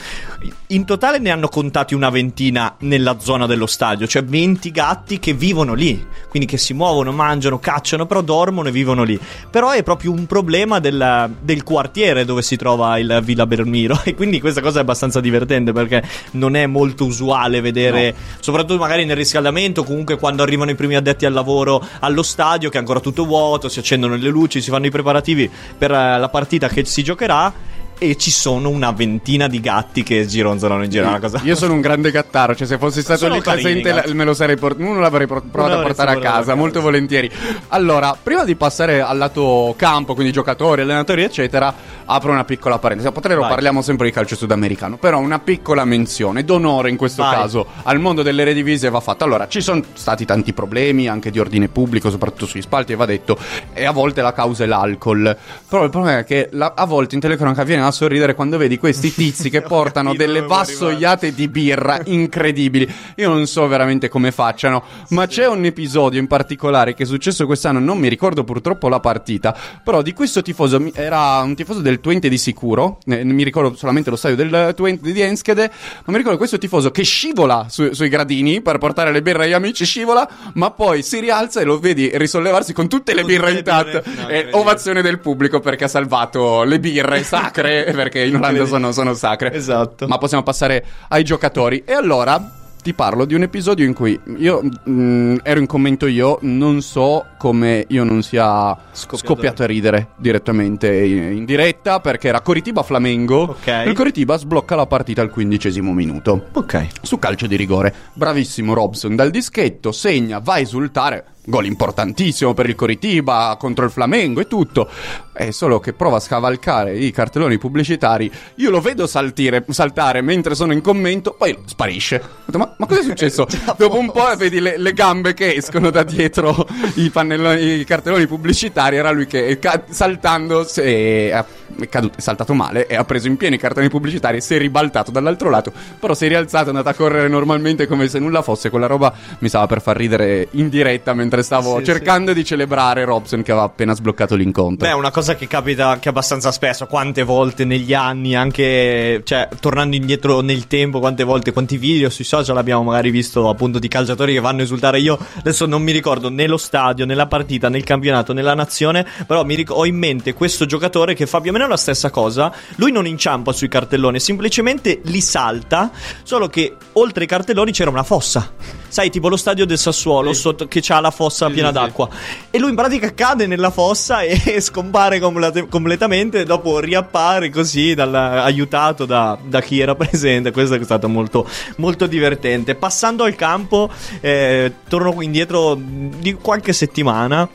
in 0.68 0.86
totale 0.86 1.18
ne 1.20 1.30
hanno 1.32 1.48
contati 1.50 1.94
una 2.02 2.10
ventina 2.10 2.76
nella 2.80 3.20
zona 3.20 3.46
dello 3.46 3.68
stadio, 3.68 4.08
cioè 4.08 4.24
20 4.24 4.72
gatti 4.72 5.20
che 5.20 5.34
vivono 5.34 5.76
lì, 5.76 6.04
quindi 6.30 6.48
che 6.48 6.58
si 6.58 6.74
muovono, 6.74 7.12
mangiano, 7.12 7.60
cacciano, 7.60 8.08
però 8.08 8.22
dormono 8.22 8.70
e 8.70 8.72
vivono 8.72 9.04
lì. 9.04 9.20
Però 9.50 9.70
è 9.70 9.84
proprio 9.84 10.12
un 10.12 10.26
problema 10.26 10.80
del, 10.80 11.30
del 11.40 11.64
quartiere 11.64 12.26
dove 12.26 12.42
si 12.42 12.56
trova 12.56 12.98
il 12.98 13.22
Villa 13.24 13.46
Belmiro 13.46 14.02
e 14.04 14.16
quindi 14.16 14.40
questa 14.40 14.62
cosa 14.62 14.80
è 14.80 14.82
abbastanza 14.82 15.20
divertente 15.20 15.72
perché 15.72 16.04
non 16.32 16.56
è 16.56 16.66
molto 16.66 17.06
usuale 17.06 17.62
vedere, 17.62 18.16
soprattutto 18.40 18.80
magari 18.80 19.06
nel 19.06 19.16
riscaldamento, 19.16 19.84
comunque 19.84 20.18
quando 20.18 20.42
arrivano 20.42 20.72
i 20.72 20.76
primi 20.76 20.96
addetti 20.96 21.28
al 21.28 21.34
lavoro 21.34 21.86
allo 22.00 22.24
stadio 22.24 22.70
che 22.70 22.78
è 22.78 22.80
ancora 22.80 23.00
tutto 23.00 23.26
vuoto, 23.26 23.70
si 23.70 23.78
accendono 23.78 24.16
le 24.16 24.30
luci, 24.30 24.60
si 24.60 24.72
fanno 24.72 24.88
i 24.88 24.92
preparativi 24.92 25.48
per 25.78 25.92
eh, 25.92 26.18
la 26.18 26.30
partita 26.30 26.68
che 26.68 26.84
si 26.84 27.04
giocherà. 27.04 27.70
E 28.04 28.18
ci 28.18 28.32
sono 28.32 28.70
una 28.70 28.90
ventina 28.90 29.46
di 29.48 29.60
gatti 29.60 30.02
che 30.02 30.26
gironzolano 30.26 30.84
in 30.86 30.90
giro. 30.90 31.08
Una 31.08 31.20
cosa 31.20 31.40
Io 31.44 31.56
sono 31.56 31.74
un 31.74 31.82
grande 31.82 32.10
gattaro, 32.10 32.56
cioè 32.56 32.66
se 32.66 32.80
fossi 32.80 33.02
stato 33.02 33.20
Sono 33.20 33.36
lì 33.36 33.42
presente 33.42 33.92
la- 33.94 34.04
me 34.16 34.24
lo 34.24 34.34
sarei 34.34 34.58
portato, 34.58 34.90
uno 34.90 35.00
l'avrei 35.00 35.28
por- 35.28 35.44
provato 35.44 35.78
a 35.78 35.82
portare 35.84 36.12
a 36.14 36.18
casa, 36.18 36.38
casa. 36.38 36.56
molto 36.56 36.82
volentieri. 36.82 37.30
Allora, 37.68 38.18
prima 38.20 38.44
di 38.44 38.56
passare 38.56 39.02
al 39.02 39.20
lato 39.20 39.76
campo, 39.78 40.16
quindi 40.16 40.34
giocatori, 40.34 40.82
allenatori, 40.82 41.22
eccetera, 41.22 41.72
apro 42.06 42.32
una 42.32 42.44
piccola 42.44 42.80
parentesi. 42.80 43.08
Vai. 43.14 43.50
parliamo 43.50 43.84
sempre 43.84 44.08
di 44.08 44.12
calcio 44.12 44.36
sudamericano, 44.36 44.98
però 44.98 45.20
una 45.20 45.38
piccola 45.38 45.86
menzione 45.86 46.44
d'onore 46.44 46.90
in 46.90 46.98
questo 46.98 47.22
Vai. 47.22 47.36
caso 47.36 47.68
al 47.84 48.00
mondo 48.00 48.24
delle 48.24 48.42
Eredivisie 48.42 48.90
va 48.90 49.00
fatta. 49.00 49.26
Allora, 49.26 49.48
ci 49.48 49.62
sono 49.62 49.80
stati 49.94 50.26
tanti 50.26 50.54
problemi 50.54 51.08
anche 51.08 51.30
di 51.30 51.38
ordine 51.38 51.68
pubblico, 51.68 52.10
soprattutto 52.10 52.48
sugli 52.48 52.64
spalti, 52.64 52.94
e 52.94 52.96
va 52.96 53.06
detto, 53.06 53.38
e 53.74 53.86
a 53.86 53.92
volte 53.92 54.24
la 54.24 54.34
causa 54.34 54.64
è 54.64 54.68
l'alcol. 54.68 55.38
Però 55.70 55.84
il 55.84 55.92
problema 55.92 56.18
è 56.18 56.24
che 56.24 56.50
la- 56.54 56.74
a 56.76 56.86
volte 56.86 57.14
in 57.14 57.22
telecronaca 57.22 57.64
viene 57.64 57.90
a 57.92 57.94
sorridere 57.94 58.34
quando 58.34 58.58
vedi 58.58 58.78
questi 58.78 59.14
tizi 59.16 59.50
che 59.50 59.62
portano 59.62 60.16
delle 60.16 60.42
vassoiate 60.42 61.34
di 61.34 61.48
birra 61.48 62.02
incredibili. 62.06 62.92
Io 63.18 63.30
non 63.30 63.46
so 63.46 63.68
veramente 63.68 64.10
come 64.10 64.32
facciano, 64.32 64.84
ma 65.10 65.28
c'è 65.28 65.48
un 65.48 65.64
episodio 65.66 66.20
in 66.20 66.28
particolare 66.28 66.94
che 66.94 67.04
è 67.04 67.06
successo 67.06 67.46
quest'anno, 67.46 67.80
non 67.80 67.98
mi 67.98 68.08
ricordo 68.08 68.44
purtroppo 68.44 68.90
la 68.90 69.00
partita, 69.00 69.56
però 69.84 70.02
di 70.02 70.14
questo 70.14 70.42
tifoso, 70.42 70.92
era 70.94 71.40
un 71.42 71.56
tifoso 71.56 71.82
del 71.82 72.00
Twente 72.00 72.30
di 72.30 72.38
sicuro, 72.38 72.98
eh, 73.06 73.24
mi 73.24 73.44
ricordo 73.44 73.76
solamente 73.76 74.10
lo 74.10 74.16
stadio 74.16 74.38
del 74.38 74.74
Twente 74.76 75.12
di 75.12 75.22
Enschede, 75.22 75.72
ma 76.06 76.12
mi 76.12 76.18
ricordo 76.18 76.38
questo 76.38 76.58
tifoso 76.58 76.92
che 76.92 77.04
scivola 77.04 77.68
su- 77.70 77.94
sui 77.94 78.10
gradini 78.10 78.62
per 78.62 78.78
portare 78.78 79.12
le 79.12 79.22
birre 79.22 79.46
agli 79.46 79.54
amici, 79.54 79.86
scivola, 79.86 80.28
ma 80.54 80.72
poi 80.72 81.04
si 81.04 81.20
rialza 81.20 81.60
e 81.60 81.64
lo 81.64 81.80
vedi 81.80 82.10
risollevarsi 82.14 82.74
con 82.74 82.88
tutte 82.88 83.14
le 83.14 83.22
Con 83.22 83.30
birre 83.30 83.52
intatte. 83.52 84.04
No, 84.06 84.28
e 84.28 84.48
ovazione 84.52 85.02
del 85.02 85.20
pubblico 85.20 85.60
perché 85.60 85.86
ha 85.86 85.88
salvato 85.88 86.64
le 86.64 86.80
birre 86.80 87.24
sacre, 87.24 87.81
perché 87.94 88.24
in 88.24 88.36
Olanda 88.36 88.66
sono, 88.66 88.92
sono 88.92 89.14
sacre. 89.14 89.54
Esatto. 89.54 90.08
Ma 90.08 90.18
possiamo 90.18 90.44
passare 90.44 90.84
ai 91.10 91.24
giocatori. 91.24 91.84
E 91.86 91.94
allora, 91.94 92.60
ti 92.82 92.94
parlo 92.94 93.26
di 93.26 93.36
un 93.36 93.44
episodio 93.44 93.86
in 93.86 93.94
cui 93.94 94.20
io 94.38 94.62
mh, 94.62 95.38
ero 95.44 95.60
in 95.60 95.68
commento 95.68 96.08
io, 96.08 96.40
non 96.42 96.82
so 96.82 97.26
come 97.38 97.86
io 97.90 98.04
non 98.04 98.24
sia 98.24 98.76
scoppiato, 98.92 99.64
a 99.64 99.66
ridere 99.68 100.10
direttamente 100.18 100.92
in, 100.94 101.38
in 101.38 101.46
diretta 101.46 102.00
perché 102.00 102.28
era 102.28 102.42
Coritiba 102.42 102.84
Flamengo. 102.84 103.42
Ok. 103.42 103.84
Il 103.86 103.94
Coritiba 103.94 104.38
sblocca 104.38 104.76
la 104.76 104.88
partita 104.88 105.22
al 105.22 105.30
quindicesimo 105.30 105.94
minuto. 105.94 106.48
Ok. 106.54 106.88
Su 107.02 107.20
calcio 107.20 107.48
di 107.48 107.56
rigore. 107.56 107.94
Bravissimo 108.14 108.74
Robson 108.74 109.16
dal 109.16 109.30
dischetto, 109.30 109.92
segna, 109.92 110.40
va 110.40 110.54
a 110.54 110.60
esultare. 110.60 111.26
Gol 111.44 111.66
importantissimo 111.66 112.54
per 112.54 112.70
il 112.70 112.76
Coritiba 112.76 113.56
contro 113.58 113.84
il 113.84 113.90
Flamengo 113.90 114.42
e 114.42 114.48
tutto. 114.48 114.88
È 115.34 115.50
solo 115.50 115.80
che 115.80 115.92
prova 115.94 116.18
a 116.18 116.20
scavalcare 116.20 116.96
i 116.96 117.10
cartelloni 117.10 117.58
pubblicitari. 117.58 118.32
Io 118.58 118.70
lo 118.70 118.80
vedo 118.80 119.08
saltire, 119.08 119.66
saltare 119.70 120.22
mentre 120.22 120.54
sono 120.54 120.72
in 120.72 120.82
commento, 120.82 121.34
poi 121.36 121.58
sparisce. 121.66 122.22
Ma, 122.52 122.76
ma 122.78 122.86
cosa 122.86 123.00
è 123.00 123.04
successo? 123.04 123.48
Dopo 123.76 123.98
un 123.98 124.12
po' 124.12 124.36
vedi 124.38 124.60
le, 124.60 124.78
le 124.78 124.94
gambe 124.94 125.34
che 125.34 125.56
escono 125.56 125.90
da 125.90 126.04
dietro 126.04 126.68
i, 126.96 127.12
i 127.12 127.84
cartelloni 127.86 128.28
pubblicitari. 128.28 128.98
Era 128.98 129.10
lui 129.10 129.26
che 129.26 129.58
ca- 129.58 129.86
saltando 129.90 130.68
è, 130.76 131.44
caduto, 131.90 132.20
è 132.20 132.22
saltato 132.22 132.54
male 132.54 132.86
e 132.86 132.96
ha 132.96 133.04
preso 133.04 133.26
in 133.26 133.38
pieno 133.38 133.56
i 133.56 133.58
cartelloni 133.58 133.90
pubblicitari 133.90 134.38
e 134.38 134.42
si 134.42 134.54
è 134.54 134.60
ribaltato 134.60 135.10
dall'altro 135.10 135.50
lato. 135.50 135.74
Però 136.00 136.14
si 136.14 136.26
è 136.26 136.28
rialzato, 136.28 136.66
è 136.66 136.70
andato 136.70 136.90
a 136.90 136.94
correre 136.94 137.28
normalmente 137.28 137.88
come 137.88 138.08
se 138.08 138.20
nulla 138.20 138.44
fosse. 138.44 138.70
Quella 138.70 138.86
roba 138.86 139.12
mi 139.40 139.48
stava 139.48 139.66
per 139.66 139.82
far 139.82 139.98
ridere 139.98 140.50
in 140.52 140.70
diretta 140.70 141.16
mentre 141.16 141.31
stavo 141.40 141.78
Sì, 141.78 141.86
cercando 141.86 142.34
di 142.34 142.44
celebrare 142.44 143.06
Robson 143.06 143.42
che 143.42 143.52
aveva 143.52 143.66
appena 143.66 143.94
sbloccato 143.94 144.36
l'incontro. 144.36 144.86
Beh, 144.86 144.94
è 144.94 144.96
una 144.96 145.12
cosa 145.12 145.36
che 145.36 145.48
capita 145.48 145.88
anche 145.88 146.10
abbastanza 146.10 146.52
spesso. 146.52 146.86
Quante 146.88 147.24
volte 147.24 147.66
negli 147.66 147.94
anni, 147.94 148.36
anche 148.36 149.22
cioè, 149.24 149.48
tornando 149.60 149.96
indietro 149.96 150.42
nel 150.42 150.68
tempo, 150.68 151.00
quante 151.00 151.24
volte, 151.24 151.52
quanti 151.52 151.78
video 151.78 152.10
sui 152.10 152.26
social 152.26 152.58
abbiamo 152.58 152.84
magari 152.84 153.10
visto 153.10 153.50
appunto 153.50 153.80
di 153.80 153.88
calciatori 153.88 154.34
che 154.34 154.40
vanno 154.40 154.60
a 154.60 154.64
esultare. 154.64 155.00
Io 155.00 155.18
adesso 155.38 155.66
non 155.66 155.82
mi 155.82 155.92
ricordo 155.92 156.30
né 156.30 156.48
lo 156.48 156.58
stadio, 156.58 157.06
né 157.06 157.16
la 157.16 157.28
partita, 157.28 157.70
né 157.70 157.78
il 157.78 157.84
campionato, 157.84 158.34
né 158.34 158.42
la 158.42 158.54
nazione. 158.54 159.06
Però 159.26 159.44
mi 159.44 159.56
ric- 159.56 159.72
ho 159.72 159.86
in 159.86 159.96
mente 159.96 160.34
questo 160.34 160.66
giocatore 160.66 161.14
che 161.14 161.26
fa 161.26 161.40
più 161.40 161.52
o 161.52 161.54
meno 161.54 161.68
la 161.68 161.78
stessa 161.78 162.10
cosa. 162.10 162.52
Lui 162.76 162.92
non 162.92 163.08
inciampa 163.08 163.52
sui 163.54 163.68
cartelloni, 163.68 164.20
semplicemente 164.20 165.00
li 165.04 165.22
salta. 165.22 165.92
Solo 166.24 166.48
che 166.48 166.76
oltre 166.94 167.24
i 167.24 167.28
cartelloni 167.28 167.72
c'era 167.72 167.90
una 167.90 168.04
fossa. 168.04 168.81
Sai, 168.92 169.10
tipo 169.10 169.30
lo 169.30 169.38
stadio 169.38 169.66
del 169.66 169.78
Sassuolo, 169.78 170.34
sotto, 170.34 170.68
che 170.68 170.84
ha 170.90 171.00
la 171.00 171.12
fossa 171.12 171.50
piena 171.50 171.72
d'acqua. 171.72 172.10
E 172.50 172.60
lui 172.60 172.72
in 172.72 172.76
pratica 172.76 173.14
cade 173.14 173.48
nella 173.48 173.72
fossa 173.72 174.22
e 174.22 174.60
scompare 174.60 175.18
complete- 175.18 175.70
completamente. 175.70 176.44
Dopo 176.44 176.80
riappare 176.80 177.50
così, 177.50 177.94
dal- 177.94 178.14
aiutato 178.14 179.06
da, 179.06 179.38
da 179.42 179.62
chi 179.62 179.80
era 179.80 179.96
presente. 179.96 180.52
Questo 180.52 180.76
è 180.76 180.84
stato 180.84 181.08
molto, 181.08 181.48
molto 181.78 182.06
divertente. 182.06 182.76
Passando 182.76 183.24
al 183.24 183.36
campo, 183.36 183.90
eh, 184.20 184.74
torno 184.90 185.22
indietro 185.22 185.80
di 185.80 186.34
qualche 186.34 186.74
settimana. 186.74 187.48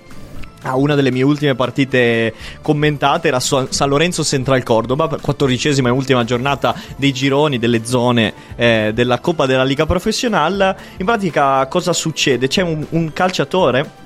A 0.66 0.76
una 0.76 0.94
delle 0.94 1.12
mie 1.12 1.23
ultime 1.23 1.54
partite 1.54 2.35
commentate 2.61 3.28
era 3.28 3.38
San 3.40 3.68
Lorenzo 3.88 4.25
Central 4.25 4.62
Cordoba, 4.64 5.08
quattordicesima 5.20 5.88
e 5.88 5.92
ultima 5.92 6.25
giornata 6.25 6.75
dei 6.96 7.12
gironi, 7.12 7.58
delle 7.58 7.85
zone 7.85 8.35
eh, 8.56 8.90
della 8.92 9.20
Coppa 9.20 9.46
della 9.46 9.64
Liga 9.64 9.87
Professional. 9.87 10.75
In 10.96 11.06
pratica 11.06 11.66
cosa 11.66 11.92
succede? 11.92 12.49
C'è 12.49 12.62
un, 12.62 12.85
un 12.90 13.12
calciatore 13.12 14.04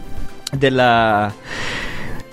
della 0.52 1.32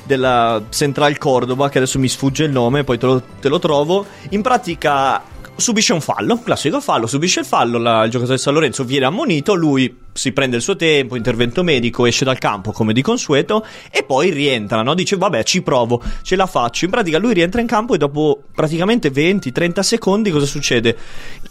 della 0.03 0.63
Central 0.69 1.17
Cordoba, 1.17 1.67
che 1.67 1.79
adesso 1.79 1.99
mi 1.99 2.07
sfugge 2.07 2.45
il 2.45 2.51
nome, 2.51 2.85
poi 2.85 2.97
te 2.97 3.05
lo, 3.05 3.21
te 3.41 3.49
lo 3.49 3.59
trovo. 3.59 4.05
In 4.29 4.41
pratica 4.41 5.21
subisce 5.57 5.93
un 5.93 6.01
fallo, 6.01 6.41
classico 6.41 6.79
fallo, 6.79 7.07
subisce 7.07 7.41
il 7.41 7.45
fallo, 7.45 7.77
la- 7.77 8.03
il 8.03 8.11
giocatore 8.11 8.37
di 8.37 8.41
San 8.41 8.53
Lorenzo 8.53 8.83
viene 8.83 9.05
ammonito, 9.05 9.53
lui 9.53 10.05
si 10.13 10.31
prende 10.31 10.55
il 10.55 10.61
suo 10.61 10.75
tempo, 10.75 11.15
intervento 11.15 11.63
medico, 11.63 12.05
esce 12.05 12.25
dal 12.25 12.37
campo 12.37 12.71
come 12.71 12.93
di 12.93 13.01
consueto 13.01 13.65
e 13.91 14.03
poi 14.03 14.31
rientra, 14.31 14.81
no? 14.81 14.93
Dice 14.93 15.15
vabbè 15.17 15.43
ci 15.43 15.61
provo, 15.61 16.01
ce 16.21 16.35
la 16.35 16.45
faccio. 16.47 16.85
In 16.85 16.91
pratica 16.91 17.17
lui 17.19 17.33
rientra 17.33 17.61
in 17.61 17.67
campo 17.67 17.93
e 17.93 17.97
dopo 17.97 18.41
praticamente 18.53 19.11
20-30 19.11 19.79
secondi 19.81 20.31
cosa 20.31 20.45
succede? 20.45 20.97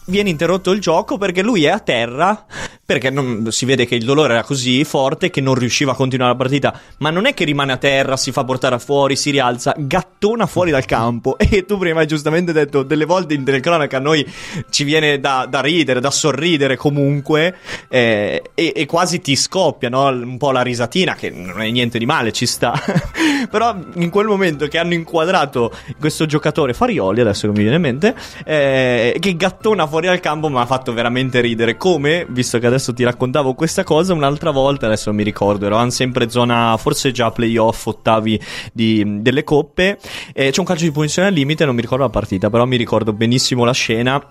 Viene 0.08 0.30
interrotto 0.30 0.70
il 0.70 0.80
gioco 0.80 1.18
perché 1.18 1.42
lui 1.42 1.64
è 1.64 1.70
a 1.70 1.80
terra, 1.80 2.46
perché 2.84 3.10
non- 3.10 3.48
si 3.50 3.64
vede 3.64 3.86
che 3.86 3.96
il 3.96 4.04
dolore 4.04 4.34
era 4.34 4.44
così 4.44 4.84
forte 4.84 5.30
che 5.30 5.40
non 5.40 5.56
riusciva 5.56 5.90
a 5.90 5.94
continuare 5.96 6.30
la 6.30 6.38
partita, 6.38 6.80
ma 6.98 7.10
non 7.10 7.26
è 7.26 7.34
che 7.34 7.44
rimane 7.44 7.72
a 7.72 7.76
terra, 7.76 8.16
si 8.16 8.30
fa 8.30 8.44
portare 8.44 8.78
fuori, 8.78 9.16
si 9.16 9.30
rialza, 9.32 9.74
gattona 9.76 10.46
fuori 10.46 10.70
dal 10.70 10.84
campo 10.84 11.36
e 11.42 11.64
tu 11.64 11.76
prima 11.76 12.00
hai 12.00 12.06
giustamente 12.06 12.52
detto 12.52 12.84
delle 12.84 13.04
volte 13.04 13.34
in 13.34 13.42
telecronaca 13.42 13.96
a 13.96 14.00
noi 14.00 14.24
ci 14.70 14.84
viene 14.84 15.18
da, 15.18 15.48
da 15.50 15.60
ridere, 15.60 15.98
da 15.98 16.12
sorridere 16.12 16.76
comunque 16.76 17.56
eh, 17.88 18.42
e, 18.54 18.72
e 18.76 18.86
quasi 18.86 19.20
ti 19.20 19.34
scoppia 19.34 19.88
no? 19.88 20.06
un 20.06 20.36
po' 20.36 20.52
la 20.52 20.62
risatina 20.62 21.16
che 21.16 21.30
non 21.30 21.60
è 21.60 21.68
niente 21.70 21.98
di 21.98 22.06
male, 22.06 22.30
ci 22.30 22.46
sta. 22.46 22.72
Però 23.50 23.74
in 23.94 24.10
quel 24.10 24.26
momento 24.26 24.68
che 24.68 24.78
hanno 24.78 24.94
inquadrato 24.94 25.72
questo 25.98 26.26
giocatore 26.26 26.74
Farioli, 26.74 27.20
adesso 27.20 27.46
non 27.46 27.56
mi 27.56 27.62
viene 27.62 27.76
in 27.76 27.82
mente, 27.82 28.14
eh, 28.44 29.16
che 29.18 29.34
gattona 29.34 29.84
fuori 29.86 29.94
dal 30.04 30.20
campo 30.20 30.48
mi 30.48 30.58
ha 30.58 30.66
fatto 30.66 30.92
veramente 30.92 31.40
ridere. 31.40 31.76
Come, 31.76 32.26
visto 32.28 32.58
che 32.58 32.66
adesso 32.66 32.92
ti 32.92 33.04
raccontavo 33.04 33.54
questa 33.54 33.84
cosa, 33.84 34.12
un'altra 34.12 34.50
volta, 34.50 34.86
adesso 34.86 35.08
non 35.08 35.16
mi 35.16 35.24
ricordo, 35.24 35.66
eravamo 35.66 35.90
sempre 35.90 36.28
zona, 36.28 36.76
forse 36.76 37.12
già 37.12 37.30
playoff, 37.30 37.86
ottavi 37.86 38.40
di- 38.72 39.22
delle 39.22 39.44
coppe. 39.44 39.98
eh, 40.34 40.50
c'è 40.50 40.60
un 40.60 40.66
calcio 40.66 40.84
di 40.84 40.92
punizione 40.92 41.28
al 41.28 41.34
limite, 41.34 41.64
non 41.64 41.74
mi 41.74 41.80
ricordo 41.80 42.04
la 42.04 42.10
partita, 42.10 42.50
però 42.50 42.64
mi 42.66 42.76
ricordo 42.76 43.12
benissimo 43.12 43.64
la 43.64 43.72
scena. 43.72 44.22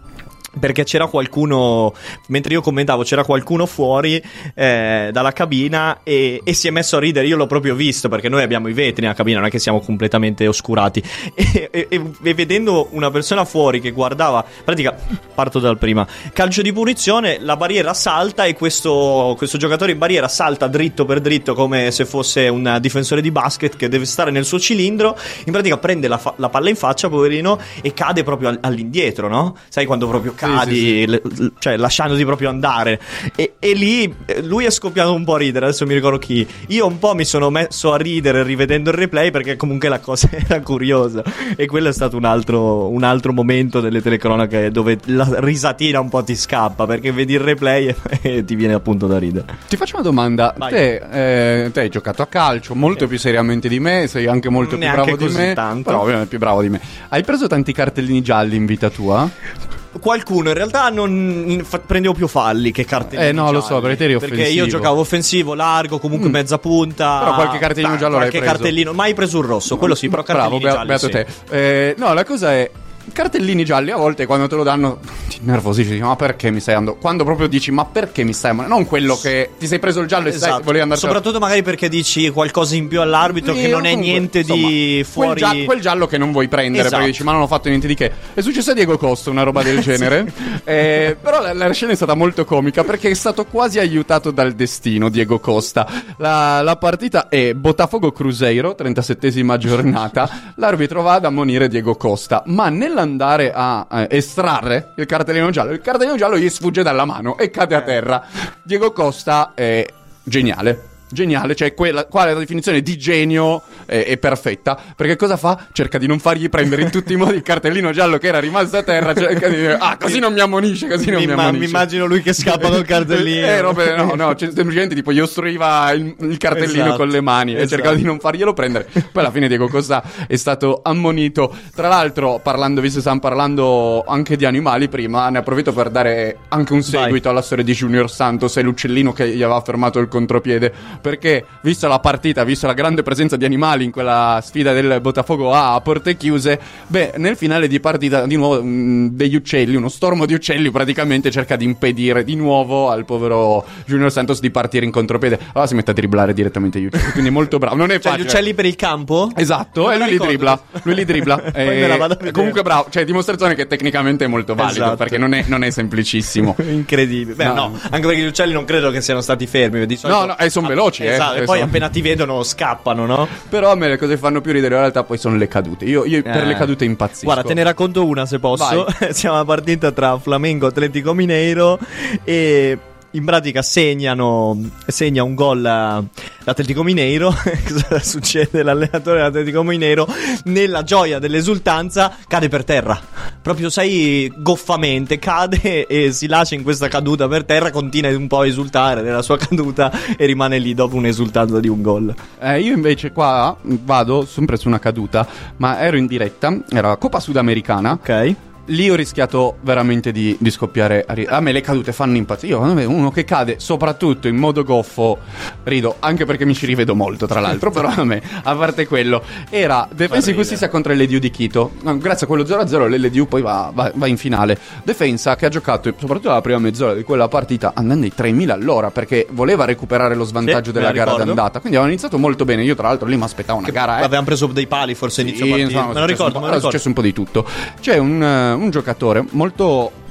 Perché 0.60 0.84
c'era 0.84 1.08
qualcuno, 1.08 1.94
mentre 2.28 2.54
io 2.54 2.62
commentavo, 2.62 3.04
c'era 3.04 3.24
qualcuno 3.24 3.66
fuori 3.66 4.22
eh, 4.54 5.10
dalla 5.12 5.32
cabina 5.32 6.00
e, 6.04 6.42
e 6.44 6.54
si 6.54 6.68
è 6.68 6.72
messo 6.72 6.98
a 6.98 7.00
ridere. 7.00 7.28
Io 7.28 7.38
l'ho 7.38 7.48
proprio 7.48 7.76
visto 7.76 8.10
perché 8.10 8.30
noi 8.30 8.42
abbiamo 8.44 8.68
i 8.68 8.74
vetri 8.74 9.02
nella 9.02 9.14
cabina, 9.14 9.40
non 9.40 9.48
è 9.48 9.52
che 9.52 9.60
siamo 9.60 9.80
completamente 9.80 10.48
oscurati. 10.48 11.04
E, 11.46 11.70
e- 11.72 11.88
e- 11.90 12.34
vedendo 12.34 12.88
una 12.92 13.10
persona 13.12 13.44
fuori 13.46 13.80
che 13.80 13.92
guardava, 13.92 14.44
pratica, 14.64 14.96
parto 15.34 15.60
dal 15.60 15.78
prima, 15.78 16.06
calcio 16.34 16.62
di 16.62 16.72
punizione, 16.72 17.38
la 17.40 17.56
barriera 17.58 17.94
salta 17.94 18.46
e 18.46 18.54
questo, 18.54 19.34
questo 19.38 19.58
giocatore 19.58 19.92
in 19.92 19.98
barriera 19.98 20.28
salta 20.28 20.68
dritto 20.68 21.06
per 21.06 21.22
dritto 21.22 21.54
come 21.54 21.92
se 21.92 22.06
fosse 22.06 22.48
un 22.48 22.78
difensore 22.80 23.22
di 23.22 23.32
basket 23.32 23.76
che 23.76 23.90
deve 23.90 24.06
stare 24.06 24.32
nel 24.32 24.46
suo 24.46 24.60
cilindro. 24.60 25.18
In 25.46 25.52
pratica 25.52 25.78
prende 25.78 26.08
la, 26.08 26.18
fa- 26.18 26.34
la 26.38 26.50
palla 26.50 26.70
in 26.70 26.76
faccia, 26.76 27.10
poverino, 27.10 27.60
e 27.82 27.94
cade 27.94 28.24
proprio 28.24 28.50
al- 28.50 28.60
all'indietro, 28.62 29.28
no? 29.28 29.56
Sai 29.70 29.86
quando 29.86 30.08
proprio 30.08 30.34
cadi, 30.54 31.06
le- 31.08 31.22
l- 31.24 31.52
cioè 31.60 31.78
lasciandoti 31.78 32.24
proprio 32.26 32.50
andare. 32.50 33.00
E, 33.36 33.54
e 33.60 33.74
lì 33.74 34.14
eh, 34.26 34.42
lui 34.44 34.66
è 34.66 34.70
scoppiato 34.70 35.14
un 35.14 35.24
po' 35.24 35.36
a 35.36 35.38
ridere, 35.38 35.66
adesso 35.66 35.86
mi 35.86 35.94
ricordo 35.94 36.18
chi. 36.18 36.46
Io 36.68 36.86
un 36.88 37.00
po' 37.00 37.14
mi 37.16 37.26
sono 37.26 37.50
messo 37.50 37.94
a 37.94 37.98
ridere 37.98 38.44
rivedendo 38.44 38.90
il 38.90 38.96
replay 38.96 39.32
perché 39.32 39.56
comunque 39.56 39.90
la 39.90 40.00
cosa 40.00 40.30
era 40.32 40.60
curiosa. 40.62 41.24
E 41.56 41.66
quello 41.66 41.90
è 41.90 41.94
stato 41.94 42.18
un 42.18 42.26
altro, 42.26 42.90
un 42.90 43.04
altro 43.04 43.34
momento 43.34 43.80
delle 43.80 44.02
telecronache 44.02 44.72
dove 44.72 45.00
la 45.06 45.28
risatina 45.40 46.00
un 46.00 46.10
po' 46.10 46.24
ti 46.24 46.36
scappa 46.36 46.86
perché 46.86 47.12
vedi 47.12 47.34
il 47.34 47.40
replay 47.40 47.88
e, 47.88 47.96
e 48.22 48.46
ti 48.46 48.56
viene 48.56 48.74
appunto 48.74 49.08
da 49.08 49.18
ridere. 49.18 49.46
Ti 49.68 49.78
faccio 49.78 49.96
una 49.96 50.04
domanda. 50.04 50.54
Te, 50.70 51.64
eh, 51.66 51.72
te 51.72 51.80
hai 51.82 51.90
giocato 51.90 52.22
a 52.22 52.28
calcio 52.28 52.76
molto 52.76 53.08
più 53.08 53.18
seriamente 53.18 53.68
di 53.68 53.80
me, 53.80 54.08
sei 54.08 54.28
anche 54.28 54.50
molto 54.50 54.72
più 54.76 54.80
Neanche 54.80 55.12
bravo 55.16 55.28
di 55.28 55.34
me. 55.34 55.54
tanto. 55.54 55.84
Però 55.90 56.02
ovviamente 56.02 56.28
più 56.30 56.40
bravo 56.40 56.62
di 56.62 56.70
me. 56.70 56.80
Hai 57.10 57.24
preso 57.24 57.48
tanti 57.48 57.72
cartellini 57.74 58.22
gialli 58.22 58.56
in 58.56 58.66
vita 58.66 58.90
tua? 58.90 59.30
Qualcuno 60.00 60.50
in 60.50 60.56
realtà 60.56 60.90
non 60.90 61.62
fa- 61.64 61.80
prendevo 61.80 62.14
più 62.14 62.28
falli 62.28 62.72
che 62.72 62.84
cartellini 62.86 63.30
Eh, 63.30 63.32
no, 63.32 63.52
lo 63.52 63.62
so, 63.62 63.68
gialli. 63.68 63.82
perché 63.82 63.98
te 63.98 64.04
eri 64.06 64.18
Perché 64.20 64.48
io 64.50 64.68
giocavo 64.68 65.00
offensivo, 65.00 65.54
largo, 65.54 66.00
comunque 66.00 66.30
Mm. 66.30 66.34
mezza 66.34 66.58
punta. 66.58 67.20
Però 67.20 67.36
qualche 67.36 67.58
cartellino 67.60 67.96
giallo 67.98 68.18
l'hai 68.18 68.30
qualche 68.30 68.40
preso. 68.40 68.54
cartellino, 68.54 68.94
mai 68.94 69.14
preso 69.14 69.40
un 69.40 69.46
rosso, 69.46 69.78
quello 69.78 69.96
sì, 69.96 70.10
però 70.10 70.24
Bravo, 70.24 70.60
bea- 70.60 70.74
gialli. 70.74 70.88
beato 70.88 71.06
sì. 71.06 71.12
te. 71.12 71.26
Eh, 71.50 71.96
no, 71.98 72.14
la 72.14 72.24
cosa 72.26 72.52
è. 72.54 72.70
Cartellini 73.12 73.64
gialli 73.64 73.92
a 73.92 73.98
volte 73.98 74.26
quando 74.26 74.48
te 74.48 74.56
lo 74.56 74.64
danno 74.64 75.00
ti 75.30 75.40
nervosisci, 75.42 75.92
dici, 75.92 76.02
ma 76.02 76.16
perché 76.16 76.52
mi 76.52 76.60
stai 76.60 76.76
andando? 76.76 77.00
Quando 77.00 77.24
proprio 77.24 77.48
dici 77.48 77.72
ma 77.72 77.86
perché 77.86 78.24
mi 78.24 78.34
stai 78.34 78.52
andando? 78.52 78.74
Non 78.74 78.86
quello 78.86 79.16
che 79.18 79.52
ti 79.58 79.68
sei 79.68 79.80
preso 79.80 80.00
il 80.02 80.08
giallo 80.08 80.28
e 80.28 80.32
sai, 80.32 80.50
Esatto. 80.50 80.64
volevi 80.64 80.82
andare 80.82 81.00
Soprattutto 81.00 81.40
magari 81.40 81.62
perché 81.64 81.88
dici 81.90 82.30
qualcosa 82.30 82.76
in 82.76 82.88
più 82.88 83.02
all'arbitro 83.02 83.54
che 83.54 83.68
non 83.68 83.86
è 83.86 83.96
niente 83.96 84.44
di 84.44 85.06
fuori. 85.10 85.40
Quel, 85.40 85.54
gia- 85.58 85.66
quel 85.66 85.80
giallo 85.82 86.08
che 86.08 86.18
non 86.18 86.32
vuoi 86.32 86.48
prendere 86.48 86.80
Esatto. 86.86 86.96
perché 86.98 87.12
dici 87.12 87.24
ma 87.24 87.32
non 87.32 87.42
ho 87.42 87.48
fatto 87.48 87.70
niente 87.70 87.88
di 87.88 87.96
che. 87.96 88.12
È 88.34 88.42
successo 88.42 88.72
a 88.72 88.74
Diego 88.74 88.98
Costa 88.98 89.30
una 89.30 89.44
roba 89.44 89.64
del 89.64 89.80
genere. 89.82 90.32
Eh, 90.64 91.16
però 91.22 91.42
la, 91.42 91.54
la 91.54 91.72
scena 91.72 91.92
è 91.92 91.96
stata 91.96 92.16
molto 92.16 92.44
comica 92.46 92.84
perché 92.84 93.10
è 93.10 93.14
stato 93.14 93.46
quasi 93.46 93.80
aiutato 93.80 94.32
dal 94.32 94.54
destino 94.54 95.10
Diego 95.10 95.40
Costa. 95.40 95.88
La, 96.18 96.62
la 96.62 96.76
partita 96.78 97.30
è 97.30 97.54
Botafogo 97.54 98.12
Cruzeiro, 98.12 98.76
37esima 98.78 99.58
giornata. 99.58 100.54
L'arbitro 100.56 101.02
va 101.02 101.14
ad 101.14 101.26
ammonire 101.26 101.68
Diego 101.68 101.96
Costa, 101.96 102.44
ma 102.48 102.70
nell'andare 102.96 103.52
a 103.54 103.86
eh, 103.92 104.08
estrarre 104.10 104.94
il 104.96 105.06
cartellino 105.06 105.50
giallo, 105.50 105.72
il 105.72 105.82
cartellino 105.82 106.16
giallo 106.16 106.38
gli 106.38 106.50
sfugge 106.50 106.82
dalla 106.82 107.06
mano 107.06 107.38
e 107.38 107.52
cade 107.52 107.76
a 107.76 107.82
terra. 107.82 108.24
Diego 108.64 108.92
Costa 108.94 109.52
è 109.54 109.86
geniale. 110.24 110.95
Geniale, 111.10 111.56
cioè 111.56 111.74
quella, 111.74 112.06
qua 112.06 112.26
la 112.26 112.34
definizione 112.34 112.82
di 112.82 112.98
genio 112.98 113.62
è, 113.86 114.06
è 114.06 114.18
perfetta, 114.18 114.78
perché 114.96 115.16
cosa 115.16 115.38
fa? 115.38 115.68
Cerca 115.72 115.98
di 115.98 116.08
non 116.08 116.20
fargli 116.20 116.50
prendere 116.50 116.82
in 116.82 116.90
tutti 116.90 117.14
i 117.14 117.16
modi 117.16 117.36
il 117.36 117.42
cartellino 117.44 117.92
giallo 117.92 118.18
che 118.18 118.28
era 118.28 118.40
rimasto 118.40 118.78
a 118.78 118.84
terra, 118.84 119.14
cerca 119.14 119.48
di 119.48 119.56
dire, 119.56 119.78
ah, 119.80 119.98
così 119.98 120.20
non 120.20 120.34
mi 120.34 120.40
ammonisce, 120.40 120.88
così 120.88 121.10
non 121.10 121.20
mi, 121.22 121.28
Mi, 121.28 121.34
ammonisce. 121.34 121.60
mi 121.60 121.66
immagino 121.66 122.06
lui 122.06 122.22
che 122.22 122.34
scappa 122.34 122.70
col 122.70 122.84
cartellino. 122.86 123.46
Eh, 123.46 123.62
robe- 123.62 123.96
no, 123.96 124.14
no, 124.16 124.36
cioè, 124.36 124.52
semplicemente 124.54 124.96
tipo 124.96 125.12
gli 125.12 125.20
ostruiva 125.20 125.92
il, 125.92 126.16
il 126.20 126.38
cartellino 126.38 126.84
Esatto, 126.86 126.98
con 126.98 127.08
le 127.10 127.22
mani 127.22 127.52
e 127.52 127.56
esatto. 127.58 127.70
cercava 127.70 127.96
di 127.96 128.04
non 128.04 128.20
farglielo 128.20 128.54
prendere. 128.54 128.88
Poi 128.92 129.04
alla 129.24 129.32
fine 129.32 129.48
Diego 129.48 129.68
Costa 129.68 130.04
è 130.28 130.36
stato 130.36 130.82
ammonito. 130.84 131.54
Tra 131.74 131.88
l'altro, 131.88 132.40
parlando, 132.42 132.82
visto 132.82 132.96
che 132.96 133.02
stavamo 133.02 133.22
parlando 133.22 134.04
anche 134.08 134.36
di 134.36 134.46
animali 134.46 134.90
prima, 134.90 135.30
ne 135.30 135.38
approfitto 135.40 135.72
per 135.74 135.90
dare 135.90 136.38
anche 136.50 136.74
un 136.74 136.82
seguito 136.82 137.30
alla 137.30 137.42
storia 137.42 137.64
di 137.64 137.74
Junior 137.74 138.10
Santos 138.10 138.58
e 138.58 138.62
l'uccellino 138.62 139.14
che 139.14 139.30
gli 139.30 139.42
aveva 139.44 139.62
fermato 139.62 140.00
il 140.00 140.08
contropiede. 140.08 140.74
Perché, 141.02 141.46
vista 141.62 141.88
la 141.88 142.00
partita, 142.00 142.44
visto 142.44 142.68
la 142.68 142.74
grande 142.74 143.04
presenza 143.04 143.36
di 143.38 143.46
animali 143.46 143.84
in 143.84 143.92
quella 143.92 144.40
sfida 144.44 144.74
del 144.74 145.00
Botafogo 145.02 145.54
A 145.54 145.74
a 145.74 145.82
porte 145.82 146.16
chiuse, 146.18 146.60
beh, 146.88 147.14
nel 147.18 147.36
finale 147.38 147.68
di 147.68 147.80
partita, 147.80 148.26
di 148.26 148.36
nuovo, 148.36 148.62
mh, 148.64 149.10
degli 149.12 149.36
uccelli, 149.36 149.76
uno 149.76 149.90
stormo 149.90 150.26
di 150.26 150.34
uccelli 150.34 150.72
praticamente 150.72 151.32
cerca 151.32 151.56
di 151.56 151.66
impedire 151.66 152.24
di 152.24 152.36
nuovo 152.36 152.90
al 152.90 153.06
povero 153.06 153.66
Junior 153.86 154.12
Santos 154.12 154.40
di 154.40 154.50
partire 154.52 154.86
in 154.86 154.92
contropiede. 154.92 155.40
Allora 155.54 155.68
si 155.68 155.76
mette 155.76 155.92
a 155.92 155.94
dribblare 155.94 156.34
direttamente 156.34 156.80
gli 156.80 156.86
uccelli, 156.86 157.12
quindi 157.12 157.30
molto 157.30 157.58
bravo. 157.58 157.76
Non 157.76 157.92
è 157.92 158.00
Cioè, 158.00 158.00
gli 158.00 158.04
facile. 158.04 158.28
uccelli 158.28 158.54
per 158.54 158.66
il 158.66 158.76
campo? 158.76 159.32
Esatto, 159.36 159.82
Non 159.84 159.94
e 159.94 159.98
lui 159.98 160.10
li 160.12 160.18
dribbla. 160.18 160.62
Lui 160.84 160.96
li 160.96 161.06
dribbla. 161.06 161.38
Poi 161.54 161.82
e- 161.84 162.32
comunque 162.32 162.62
bravo, 162.62 162.88
cioè 162.90 163.04
dimostrazione 163.06 163.56
che 163.56 163.68
tecnicamente 163.68 164.26
è 164.26 164.28
molto 164.28 164.56
valido, 164.56 164.84
Esatto. 164.84 164.96
perché 164.98 165.18
non 165.18 165.34
è, 165.34 165.44
non 165.48 165.64
è 165.64 165.70
semplicissimo. 165.72 166.56
Incredibile. 166.66 167.36
Beh, 167.36 167.44
No. 167.46 167.54
no. 167.54 167.80
anche 167.90 168.08
perché 168.08 168.22
gli 168.22 168.26
uccelli 168.28 168.54
non 168.54 168.66
credo 168.66 168.92
che 168.92 169.02
siano 169.02 169.22
stati 169.22 169.46
fermi. 169.48 169.86
Di 169.86 169.96
solito- 169.96 170.20
No, 170.20 170.26
no, 170.26 170.38
e 170.38 170.50
son 170.50 170.66
veloci, 170.66 170.85
eh. 170.92 171.14
Esatto, 171.14 171.36
Eh, 171.36 171.42
e 171.42 171.46
poi 171.46 171.60
son- 171.60 171.68
appena 171.68 171.90
ti 171.90 172.02
vedono 172.02 172.44
scappano, 172.44 173.06
no? 173.06 173.28
Però 173.50 173.72
a 173.72 173.76
me 173.76 173.88
le 173.90 173.98
cose 173.98 174.14
che 174.14 174.20
fanno 174.20 174.42
più 174.42 174.52
ridere 174.52 174.74
in 174.76 174.82
realtà 174.82 175.04
poi 175.04 175.18
sono 175.18 175.36
le 175.36 175.48
cadute. 175.48 175.86
Io, 175.86 176.06
io 176.06 176.22
per 176.22 176.44
Eh. 176.44 176.46
le 176.46 176.56
cadute 176.56 176.86
impazzisco. 176.86 177.26
Guarda, 177.26 177.44
te 177.44 177.54
ne 177.54 177.64
racconto 177.64 178.06
una 178.06 178.26
se 178.26 178.40
posso. 178.40 178.86
Siamo 179.12 179.36
alla 179.36 179.46
partita 179.46 179.92
tra 179.92 180.18
Flamengo 180.20 180.68
Atletico 180.68 181.14
Mineiro 181.14 181.80
e 182.24 182.78
in 183.16 183.24
pratica 183.24 183.62
segnano 183.62 184.60
segna 184.86 185.24
un 185.24 185.36
gol 185.36 185.62
l'Atletico 185.62 186.84
Mineiro. 186.84 187.34
Cosa 187.68 188.00
succede? 188.00 188.62
L'allenatore 188.62 189.18
dell'Atletico 189.18 189.64
Mineiro 189.64 190.08
nella 190.46 190.84
gioia 190.84 191.18
dell'esultanza 191.20 192.16
cade 192.28 192.50
per 192.50 192.64
terra. 192.64 193.00
Proprio 193.42 193.70
sai 193.70 194.32
goffamente 194.36 195.18
cade 195.18 195.88
e 195.88 196.12
si 196.12 196.28
lascia 196.28 196.56
in 196.56 196.64
questa 196.64 196.88
caduta 196.88 197.28
per 197.28 197.46
terra, 197.46 197.72
continua 197.72 198.16
un 198.16 198.28
po' 198.28 198.42
a 198.42 198.48
esultare 198.48 199.02
nella 199.02 199.22
sua 199.22 199.38
caduta 199.38 199.92
e 200.18 200.26
rimane 200.26 200.60
lì 200.60 200.74
dopo 200.74 200.96
un'esultanza 200.96 201.60
di 201.60 201.68
un 201.68 201.82
gol. 201.82 202.14
Eh, 202.40 202.60
io 202.60 202.74
invece 202.74 203.12
qua 203.12 203.56
vado 203.62 204.26
sempre 204.26 204.58
su 204.58 204.68
una 204.68 204.80
caduta, 204.80 205.28
ma 205.58 205.80
ero 205.80 205.98
in 205.98 206.08
diretta, 206.08 206.56
era 206.70 206.96
Coppa 206.98 207.20
Sudamericana. 207.20 207.94
Ok. 207.94 208.36
Lì 208.70 208.90
ho 208.90 208.96
rischiato 208.96 209.58
veramente 209.62 210.12
di, 210.12 210.36
di 210.40 210.50
scoppiare. 210.50 211.04
A, 211.08 211.14
ri- 211.14 211.28
a 211.30 211.40
me 211.40 211.52
le 211.52 211.62
cadute 211.62 211.92
fanno 211.94 212.18
impazzire. 212.18 212.54
Io, 212.54 212.60
uno 212.90 213.12
che 213.12 213.24
cade 213.24 213.56
soprattutto 213.60 214.28
in 214.28 214.36
modo 214.38 214.64
goffo, 214.64 215.20
rido, 215.64 215.98
anche 216.00 216.26
perché 216.26 216.46
mi 216.46 216.56
ci 216.56 216.66
rivedo 216.66 216.96
molto, 216.96 217.28
tra 217.28 217.40
l'altro. 217.40 217.70
però 217.72 217.90
a 217.90 218.04
me, 218.04 218.22
a 218.44 218.56
parte 218.56 218.88
quello, 218.88 219.22
era 219.50 219.88
Defensa 219.92 220.32
di 220.32 220.38
Giustizia 220.38 220.68
contro 220.70 220.94
l'LDU 220.94 221.20
di 221.20 221.30
Quito. 221.32 221.74
Grazie 221.98 222.26
a 222.26 222.28
quello 222.30 222.44
0-0, 222.44 222.90
l'LDU 222.90 223.28
poi 223.28 223.42
va, 223.44 223.72
va- 223.74 223.92
va 223.94 224.08
in 224.08 224.18
finale. 224.18 224.58
Defensa 224.84 225.36
che 225.36 225.46
ha 225.46 225.50
giocato, 225.50 225.94
soprattutto 225.98 226.30
la 226.30 226.42
prima 226.42 226.58
mezz'ora 226.60 226.94
di 226.96 227.04
quella 227.04 227.28
partita, 227.28 227.74
andando 227.76 228.06
ai 228.06 228.14
3.000 228.18 228.50
all'ora 228.50 228.90
perché 228.90 229.28
voleva 229.32 229.66
recuperare 229.66 230.16
lo 230.16 230.24
svantaggio 230.24 230.68
Sì, 230.68 230.72
della 230.72 230.92
gara 230.92 231.12
ricordo. 231.12 231.26
d'andata. 231.26 231.60
Quindi 231.60 231.78
avevano 231.78 231.92
iniziato 231.92 232.18
molto 232.18 232.46
bene. 232.46 232.64
Io, 232.64 232.74
tra 232.76 232.88
l'altro, 232.88 233.08
lì 233.08 233.16
mi 233.16 233.24
aspettavo 233.24 233.60
una 233.60 233.70
gara. 233.70 234.00
Eh. 234.00 234.04
Avevamo 234.06 234.26
preso 234.26 234.48
dei 234.48 234.66
pali 234.68 234.96
forse 234.96 235.22
Sì, 235.22 235.28
inizio 235.30 235.46
partita. 235.48 235.70
insomma, 235.70 235.94
me 235.94 236.00
lo 236.00 236.06
ricordo, 236.08 236.40
ricordo. 236.40 236.60
successo 236.62 236.88
un 236.88 236.94
po' 236.96 237.02
di 237.02 237.14
tutto. 237.14 237.46
C'è 237.80 237.98
un, 237.98 238.24
eh, 238.24 238.54
un 238.56 238.70
giocatore 238.70 239.26
molto. 239.32 240.04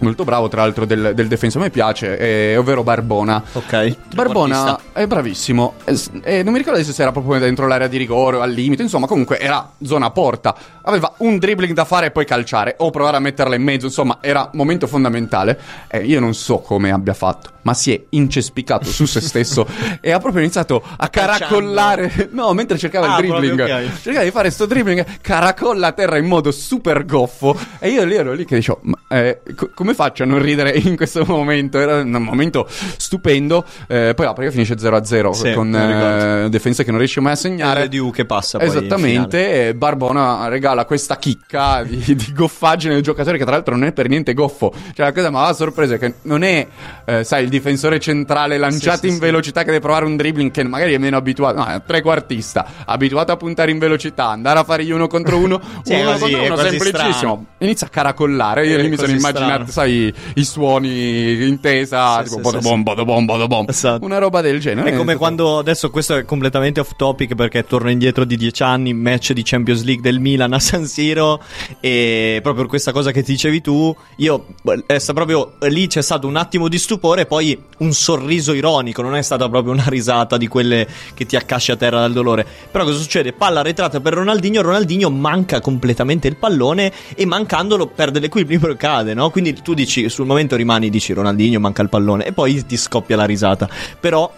Molto 0.00 0.24
bravo, 0.24 0.48
tra 0.48 0.62
l'altro, 0.62 0.84
del, 0.84 1.12
del 1.14 1.28
difensore. 1.28 1.64
A 1.64 1.66
me 1.68 1.72
piace, 1.72 2.18
eh, 2.18 2.56
ovvero 2.56 2.82
Barbona. 2.82 3.42
Ok. 3.52 3.96
Barbona 4.14 4.78
è 4.92 5.06
bravissimo. 5.06 5.74
Eh, 5.84 5.98
eh, 6.22 6.42
non 6.42 6.52
mi 6.52 6.58
ricordo 6.58 6.82
se 6.82 7.00
era 7.00 7.12
proprio 7.12 7.38
dentro 7.38 7.66
l'area 7.66 7.86
di 7.86 7.96
rigore 7.96 8.36
o 8.36 8.40
al 8.40 8.50
limite. 8.50 8.82
Insomma, 8.82 9.06
comunque 9.06 9.38
era 9.38 9.70
zona 9.84 10.10
porta. 10.10 10.54
Aveva 10.82 11.14
un 11.18 11.38
dribbling 11.38 11.72
da 11.72 11.84
fare 11.84 12.06
e 12.06 12.10
poi 12.10 12.26
calciare. 12.26 12.74
O 12.78 12.90
provare 12.90 13.16
a 13.16 13.20
metterla 13.20 13.54
in 13.54 13.62
mezzo. 13.62 13.86
Insomma, 13.86 14.18
era 14.20 14.50
momento 14.54 14.86
fondamentale. 14.86 15.58
Eh, 15.88 16.04
io 16.04 16.20
non 16.20 16.34
so 16.34 16.58
come 16.58 16.90
abbia 16.90 17.14
fatto, 17.14 17.50
ma 17.62 17.72
si 17.72 17.94
è 17.94 18.02
incespicato 18.10 18.86
su 18.90 19.06
se 19.06 19.20
stesso 19.20 19.66
e 20.02 20.10
ha 20.12 20.18
proprio 20.18 20.42
iniziato 20.42 20.82
a 20.96 21.08
caracollare. 21.08 22.28
No, 22.32 22.52
mentre 22.52 22.76
cercava 22.78 23.06
Ah, 23.14 23.18
il 23.20 23.26
dribbling. 23.26 23.54
proprio, 23.56 23.76
ok. 23.88 24.00
Cercava 24.02 24.24
di 24.24 24.30
fare 24.30 24.50
sto 24.50 24.66
dribbling, 24.66 25.04
caracolla 25.20 25.86
a 25.88 25.92
terra 25.92 26.18
in 26.18 26.26
modo 26.26 26.50
super 26.50 27.04
goffo. 27.06 27.56
E 27.78 27.88
io 27.90 28.04
lì 28.04 28.14
ero 28.16 28.32
lì 28.32 28.44
che 28.44 28.56
dicevo, 28.56 28.80
ma, 28.82 28.98
eh, 29.08 29.40
co- 29.56 29.70
come 29.74 29.93
faccio 29.94 30.22
a 30.22 30.26
non 30.26 30.40
ridere 30.40 30.72
in 30.76 30.96
questo 30.96 31.24
momento? 31.26 31.78
Era 31.78 32.00
un 32.00 32.10
momento 32.10 32.66
stupendo. 32.68 33.64
Eh, 33.86 34.12
poi 34.14 34.26
la 34.26 34.32
partita 34.32 34.50
finisce 34.50 34.74
0-0 34.74 35.30
Sì, 35.30 35.52
con 35.52 35.74
eh, 35.74 36.48
Defensa 36.48 36.82
che 36.82 36.90
non 36.90 36.98
riesce 36.98 37.20
mai 37.20 37.32
a 37.32 37.36
segnare. 37.36 37.84
RDU 37.84 38.10
che 38.10 38.24
passa 38.24 38.58
poi 38.58 38.66
in. 38.66 38.76
Esattamente, 38.76 39.74
Barbona 39.74 40.48
regala 40.48 40.84
questa 40.84 41.16
chicca 41.16 41.82
di, 41.82 41.98
di 42.14 42.32
goffaggine 42.34 42.94
del 42.94 43.02
giocatore 43.02 43.38
che 43.38 43.44
tra 43.44 43.52
l'altro 43.52 43.74
non 43.76 43.86
è 43.86 43.92
per 43.92 44.08
niente 44.08 44.34
goffo. 44.34 44.72
Cioè 44.94 45.06
la 45.06 45.12
cosa 45.12 45.30
mi 45.30 45.36
aveva 45.36 45.52
sorpreso 45.52 45.94
è 45.94 45.98
che 45.98 46.14
non 46.22 46.42
è, 46.42 46.66
eh, 47.04 47.24
sai, 47.24 47.44
il 47.44 47.48
difensore 47.48 47.98
centrale 48.00 48.58
lanciato 48.58 49.00
sì, 49.00 49.08
in 49.08 49.14
sì. 49.14 49.20
velocità 49.20 49.60
che 49.60 49.66
deve 49.66 49.80
provare 49.80 50.04
un 50.04 50.16
dribbling 50.16 50.50
che 50.50 50.62
magari 50.64 50.94
è 50.94 50.98
meno 50.98 51.16
abituato, 51.16 51.58
no, 51.58 51.66
è 51.66 51.74
un 51.74 51.82
trequartista, 51.86 52.66
abituato 52.84 53.32
a 53.32 53.36
puntare 53.36 53.70
in 53.70 53.78
velocità, 53.78 54.28
andare 54.28 54.58
a 54.58 54.64
fare 54.64 54.84
gli 54.84 54.90
uno 54.90 55.06
contro 55.06 55.36
uno, 55.36 55.60
uno 55.84 56.10
così, 56.12 56.20
contro 56.20 56.44
uno, 56.44 56.56
semplicissimo. 56.56 57.12
strano. 57.12 57.46
Inizia 57.58 57.86
a 57.86 57.90
caracollare, 57.90 58.66
io 58.66 58.88
mi 58.88 58.96
sono 58.96 59.12
immaginato. 59.12 59.70
Sai, 59.74 60.12
i 60.34 60.44
suoni 60.44 61.42
in 61.46 61.58
tesa, 61.60 62.18
Sì, 62.24 62.36
tipo 62.36 62.36
sì, 62.36 62.40
bodobom, 62.42 62.76
sì, 62.78 62.82
bodobom, 62.84 63.24
bodobom, 63.24 63.64
Esatto. 63.68 64.04
una 64.04 64.18
roba 64.18 64.40
del 64.40 64.60
genere. 64.60 64.88
È 64.90 64.92
come 64.92 65.02
stato- 65.02 65.18
quando 65.18 65.58
adesso 65.58 65.90
questo 65.90 66.14
è 66.16 66.24
completamente 66.24 66.78
off 66.80 66.92
topic 66.96 67.34
perché 67.34 67.64
torno 67.66 67.90
indietro 67.90 68.24
di 68.24 68.36
dieci 68.36 68.62
anni, 68.62 68.94
match 68.94 69.32
di 69.32 69.42
Champions 69.42 69.82
League 69.82 70.02
del 70.02 70.20
Milan 70.20 70.52
a 70.52 70.60
San 70.60 70.86
Siro 70.86 71.42
e 71.80 72.38
proprio 72.42 72.62
per 72.62 72.70
questa 72.70 72.92
cosa 72.92 73.10
che 73.10 73.22
ti 73.22 73.32
dicevi 73.32 73.60
tu, 73.60 73.94
io 74.16 74.46
è 74.86 74.98
sta 74.98 75.12
proprio 75.12 75.54
lì 75.62 75.86
c'è 75.88 76.02
stato 76.02 76.26
un 76.26 76.36
attimo 76.36 76.68
di 76.68 76.78
stupore 76.78 77.22
e 77.22 77.26
poi 77.26 77.60
un 77.78 77.92
sorriso 77.92 78.52
ironico, 78.52 79.02
non 79.02 79.16
è 79.16 79.22
stata 79.22 79.48
proprio 79.48 79.72
una 79.72 79.84
risata 79.88 80.36
di 80.36 80.46
quelle 80.46 80.86
che 81.14 81.26
ti 81.26 81.34
accasci 81.36 81.72
a 81.72 81.76
terra 81.76 81.98
dal 82.00 82.12
dolore. 82.12 82.46
Però 82.70 82.84
cosa 82.84 82.98
succede? 82.98 83.32
Palla 83.32 83.60
arretrata 83.60 84.00
per 84.00 84.12
Ronaldinho, 84.14 84.62
Ronaldinho 84.62 85.10
manca 85.10 85.60
completamente 85.60 86.28
il 86.28 86.36
pallone 86.36 86.92
e 87.14 87.26
mancandolo 87.26 87.86
perde 87.88 88.20
l'equilibrio 88.20 88.72
e 88.74 88.76
cade, 88.76 89.14
no? 89.14 89.30
Quindi 89.30 89.52
tu 89.64 89.74
dici 89.74 90.08
sul 90.08 90.26
momento 90.26 90.54
rimani 90.54 90.90
dici 90.90 91.12
Ronaldinho 91.12 91.58
manca 91.58 91.82
il 91.82 91.88
pallone 91.88 92.26
e 92.26 92.32
poi 92.32 92.64
ti 92.64 92.76
scoppia 92.76 93.16
la 93.16 93.24
risata. 93.24 93.68
Però 93.98 94.30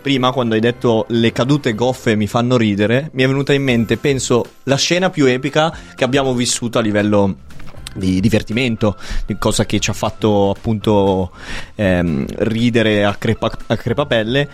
Prima, 0.00 0.32
quando 0.32 0.54
hai 0.54 0.60
detto 0.60 1.04
le 1.08 1.30
cadute 1.30 1.74
goffe 1.74 2.16
mi 2.16 2.26
fanno 2.26 2.56
ridere, 2.56 3.10
mi 3.12 3.22
è 3.22 3.26
venuta 3.26 3.52
in 3.52 3.62
mente, 3.62 3.98
penso, 3.98 4.42
la 4.62 4.76
scena 4.76 5.10
più 5.10 5.26
epica 5.26 5.76
che 5.94 6.04
abbiamo 6.04 6.32
vissuto 6.32 6.78
a 6.78 6.80
livello 6.80 7.36
di 7.94 8.18
divertimento, 8.20 8.96
di 9.26 9.36
cosa 9.36 9.66
che 9.66 9.78
ci 9.78 9.90
ha 9.90 9.92
fatto 9.92 10.50
appunto 10.56 11.32
ehm, 11.74 12.24
ridere 12.38 13.04
a, 13.04 13.14
crepa- 13.14 13.58
a 13.66 13.76
crepapelle. 13.76 14.48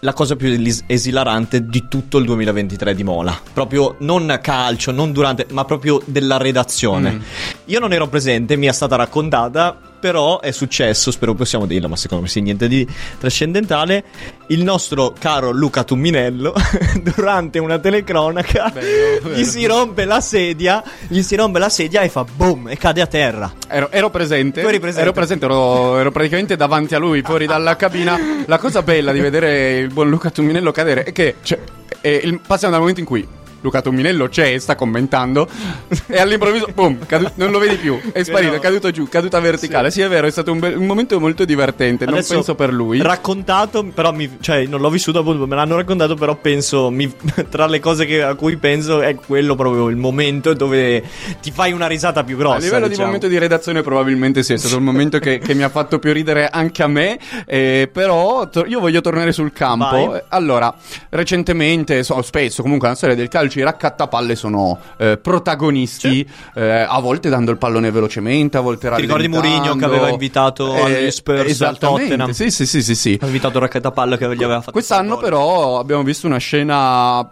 La 0.00 0.12
cosa 0.12 0.36
più 0.36 0.48
esilarante 0.86 1.66
di 1.66 1.86
tutto 1.88 2.18
il 2.18 2.24
2023 2.24 2.94
di 2.94 3.02
Mola, 3.02 3.36
proprio 3.52 3.96
non 4.00 4.38
calcio, 4.40 4.92
non 4.92 5.10
durante, 5.10 5.46
ma 5.50 5.64
proprio 5.64 6.00
della 6.04 6.36
redazione. 6.36 7.12
Mm. 7.12 7.20
Io 7.64 7.80
non 7.80 7.92
ero 7.92 8.06
presente, 8.06 8.54
mi 8.56 8.66
è 8.66 8.72
stata 8.72 8.94
raccontata, 8.94 9.76
però 9.98 10.40
è 10.40 10.50
successo, 10.50 11.10
spero 11.10 11.34
possiamo 11.34 11.66
dirlo, 11.66 11.88
ma 11.88 11.96
secondo 11.96 12.24
me 12.24 12.30
sì, 12.30 12.40
niente 12.40 12.68
di 12.68 12.86
trascendentale. 13.18 14.04
Il 14.48 14.62
nostro 14.62 15.14
caro 15.18 15.50
Luca 15.50 15.84
Tumminello, 15.84 16.54
durante 17.02 17.58
una 17.58 17.78
telecronaca, 17.78 18.70
Bello, 18.72 19.34
gli 19.34 19.44
si 19.44 19.66
rompe 19.66 20.04
la 20.04 20.20
sedia, 20.20 20.82
gli 21.06 21.22
si 21.22 21.36
rompe 21.36 21.58
la 21.58 21.68
sedia 21.68 22.00
e 22.02 22.08
fa 22.08 22.24
boom 22.24 22.68
e 22.68 22.76
cade 22.76 23.00
a 23.00 23.06
terra. 23.06 23.52
Ero, 23.68 23.90
ero 23.90 24.10
presente, 24.10 24.62
presente? 24.62 25.00
ero 25.00 25.12
presente, 25.12 25.44
ero, 25.44 25.98
ero 25.98 26.10
praticamente 26.10 26.56
davanti 26.56 26.94
a 26.94 26.98
lui, 26.98 27.22
fuori 27.22 27.46
dalla 27.46 27.76
cabina. 27.76 28.18
La 28.46 28.58
cosa 28.58 28.82
bella 28.82 29.12
di 29.12 29.20
vedere 29.20 29.78
il 29.78 29.92
buon 29.92 30.08
Luca 30.08 30.30
Tumminello 30.30 30.72
cadere 30.72 31.02
è 31.04 31.12
che 31.12 31.36
cioè, 31.42 31.58
è 32.00 32.08
il- 32.08 32.40
passiamo 32.46 32.72
dal 32.72 32.80
momento 32.80 33.00
in 33.00 33.06
cui 33.06 33.26
Luca 33.60 33.82
Tominello 33.82 34.28
c'è 34.28 34.58
sta 34.58 34.74
commentando 34.74 35.48
e 36.06 36.18
all'improvviso, 36.18 36.68
boom, 36.74 37.04
cadu- 37.06 37.32
non 37.34 37.50
lo 37.50 37.58
vedi 37.58 37.76
più, 37.76 37.98
è 38.12 38.22
sparito, 38.22 38.54
è 38.54 38.60
caduto 38.60 38.90
giù, 38.90 39.08
caduta 39.08 39.40
verticale. 39.40 39.90
Sì, 39.90 40.00
è 40.00 40.08
vero, 40.08 40.26
è 40.26 40.30
stato 40.30 40.52
un, 40.52 40.58
be- 40.58 40.74
un 40.74 40.86
momento 40.86 41.18
molto 41.18 41.44
divertente, 41.44 42.04
non 42.04 42.14
Adesso, 42.14 42.34
penso 42.34 42.54
per 42.54 42.72
lui. 42.72 43.00
Raccontato, 43.00 43.84
però 43.84 44.12
mi, 44.12 44.36
cioè, 44.40 44.66
non 44.66 44.80
l'ho 44.80 44.90
vissuto 44.90 45.20
appunto, 45.20 45.46
me 45.46 45.54
l'hanno 45.56 45.76
raccontato, 45.76 46.14
però 46.14 46.34
penso, 46.36 46.90
mi- 46.90 47.12
tra 47.48 47.66
le 47.66 47.80
cose 47.80 48.04
che- 48.06 48.22
a 48.22 48.34
cui 48.34 48.56
penso 48.56 49.00
è 49.00 49.14
quello 49.14 49.54
proprio 49.54 49.88
il 49.88 49.96
momento 49.96 50.54
dove 50.54 51.02
ti 51.40 51.50
fai 51.50 51.72
una 51.72 51.86
risata 51.86 52.22
più 52.24 52.36
grossa. 52.36 52.56
A 52.56 52.60
livello 52.60 52.84
di 52.84 52.90
diciamo. 52.90 53.06
momento 53.06 53.28
di 53.28 53.38
redazione 53.38 53.82
probabilmente 53.82 54.42
sì, 54.42 54.52
è 54.52 54.56
stato 54.56 54.76
il 54.76 54.82
momento 54.82 55.18
che, 55.18 55.38
che 55.38 55.54
mi 55.54 55.62
ha 55.62 55.68
fatto 55.68 55.98
più 55.98 56.12
ridere 56.12 56.48
anche 56.48 56.82
a 56.82 56.86
me, 56.86 57.18
eh, 57.46 57.88
però 57.92 58.48
to- 58.48 58.66
io 58.66 58.80
voglio 58.80 59.00
tornare 59.00 59.32
sul 59.32 59.52
campo. 59.52 60.08
Vai. 60.08 60.22
Allora, 60.28 60.74
recentemente, 61.10 62.02
so, 62.02 62.20
spesso 62.22 62.62
comunque 62.62 62.86
nella 62.86 62.98
storia 62.98 63.16
del 63.16 63.28
calcio 63.28 63.47
i 63.56 63.62
raccattapalle 63.62 64.34
sono 64.34 64.78
eh, 64.98 65.16
protagonisti, 65.16 66.28
eh, 66.54 66.86
a 66.88 66.98
volte 67.00 67.28
dando 67.28 67.50
il 67.50 67.58
pallone 67.58 67.90
velocemente, 67.90 68.56
a 68.58 68.60
volte 68.60 68.90
Ti 68.90 69.00
ricordi. 69.00 69.28
Mourinho 69.28 69.76
che 69.76 69.84
aveva 69.84 70.08
invitato 70.08 70.74
Eh, 70.74 70.80
agli 70.80 71.10
Spurs 71.10 71.60
al 71.62 71.78
Tottenham? 71.78 72.30
Sì, 72.30 72.50
sì, 72.50 72.66
sì, 72.66 72.82
sì, 72.82 72.94
sì. 72.94 73.18
Ha 73.20 73.26
invitato 73.26 73.56
il 73.56 73.62
raccattapalla 73.62 74.16
che 74.16 74.26
gli 74.34 74.42
aveva 74.42 74.60
fatto. 74.60 74.72
Quest'anno 74.72 75.16
però 75.16 75.78
abbiamo 75.78 76.02
visto 76.02 76.26
una 76.26 76.38
scena 76.38 77.28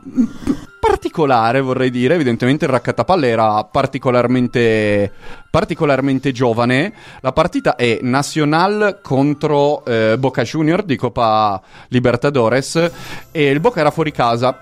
particolare, 0.79 1.61
vorrei 1.61 1.91
dire. 1.91 2.15
Evidentemente 2.15 2.65
il 2.65 2.71
raccattapalle 2.71 3.29
era 3.29 3.65
particolarmente, 3.65 5.13
particolarmente 5.51 6.33
giovane. 6.33 6.93
La 7.21 7.33
partita 7.33 7.77
è 7.77 7.99
Nacional 8.03 9.01
contro 9.03 9.85
eh, 9.85 10.17
Boca 10.19 10.43
Junior 10.43 10.83
di 10.83 10.97
Copa 10.97 11.61
Libertadores 11.89 12.91
e 13.33 13.51
il 13.51 13.61
Boca 13.61 13.81
era 13.81 13.91
fuori 13.91 14.13
casa. 14.13 14.59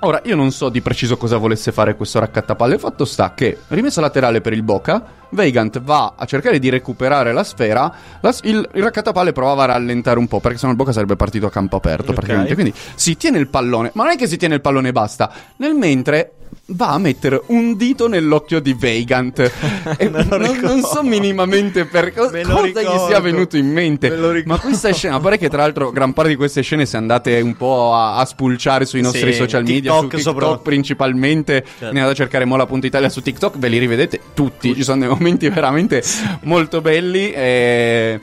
Ora, 0.00 0.20
io 0.24 0.36
non 0.36 0.52
so 0.52 0.68
di 0.68 0.80
preciso 0.80 1.16
cosa 1.16 1.38
volesse 1.38 1.72
fare 1.72 1.96
questo 1.96 2.20
raccattapalle. 2.20 2.74
Il 2.74 2.80
fatto 2.80 3.04
sta 3.04 3.34
che, 3.34 3.58
rimessa 3.68 4.00
laterale 4.00 4.40
per 4.40 4.52
il 4.52 4.62
Boca, 4.62 5.02
Weigand 5.30 5.80
va 5.80 6.14
a 6.16 6.24
cercare 6.24 6.60
di 6.60 6.68
recuperare 6.68 7.32
la 7.32 7.42
sfera. 7.42 7.92
la 8.20 8.32
il, 8.42 8.68
il 8.74 8.82
raccattapalle 8.84 9.32
provava 9.32 9.64
a 9.64 9.66
rallentare 9.66 10.20
un 10.20 10.28
po', 10.28 10.38
perché 10.38 10.56
sennò 10.56 10.70
il 10.70 10.78
Boca 10.78 10.92
sarebbe 10.92 11.16
partito 11.16 11.46
a 11.46 11.50
campo 11.50 11.76
aperto, 11.76 12.10
Ok. 12.10 12.14
praticamente. 12.14 12.54
Quindi 12.54 12.72
si 12.94 13.16
tiene 13.16 13.38
il 13.38 13.48
pallone, 13.48 13.90
ma 13.94 14.04
non 14.04 14.12
è 14.12 14.16
che 14.16 14.28
si 14.28 14.36
tiene 14.36 14.54
il 14.54 14.60
pallone 14.60 14.88
e 14.88 14.92
basta. 14.92 15.32
Nel 15.56 15.74
mentre 15.74 16.34
va 16.66 16.88
a 16.90 16.98
mettere 16.98 17.42
un 17.46 17.76
dito 17.76 18.08
nell'occhio 18.08 18.60
di 18.60 18.74
lo 20.08 20.10
non, 20.10 20.26
non 20.28 20.52
ricordo. 20.52 20.86
so 20.86 21.02
minimamente 21.02 21.84
per 21.86 22.12
co- 22.12 22.28
cosa 22.28 22.38
gli 22.80 22.84
sia 22.84 23.06
ricordo. 23.06 23.20
venuto 23.22 23.56
in 23.56 23.70
mente. 23.72 24.08
Me 24.10 24.16
ricordo. 24.32 24.42
Ma 24.52 24.58
questa 24.58 24.92
scena, 24.92 25.18
pare 25.20 25.38
che 25.38 25.48
tra 25.48 25.58
l'altro 25.62 25.90
gran 25.90 26.12
parte 26.12 26.30
di 26.30 26.36
queste 26.36 26.62
scene 26.62 26.86
se 26.86 26.96
andate 26.96 27.40
un 27.40 27.56
po' 27.56 27.94
a, 27.94 28.16
a 28.16 28.24
spulciare 28.24 28.84
sui 28.84 29.00
nostri 29.00 29.32
Sì, 29.32 29.38
social 29.38 29.62
media, 29.62 29.92
TikTok 29.92 30.00
su 30.00 30.06
TikTok 30.08 30.20
soprattutto. 30.20 30.60
principalmente, 30.62 31.64
Certo. 31.64 31.86
andate 31.86 32.10
a 32.10 32.14
cercare 32.14 32.44
Mola.italia 32.44 33.08
su 33.08 33.22
TikTok, 33.22 33.58
ve 33.58 33.68
li 33.68 33.78
rivedete 33.78 34.20
tutti, 34.34 34.74
ci 34.74 34.82
sono 34.82 35.00
dei 35.00 35.08
momenti 35.08 35.48
veramente 35.48 36.02
molto 36.42 36.80
belli 36.80 37.30
e... 37.32 38.20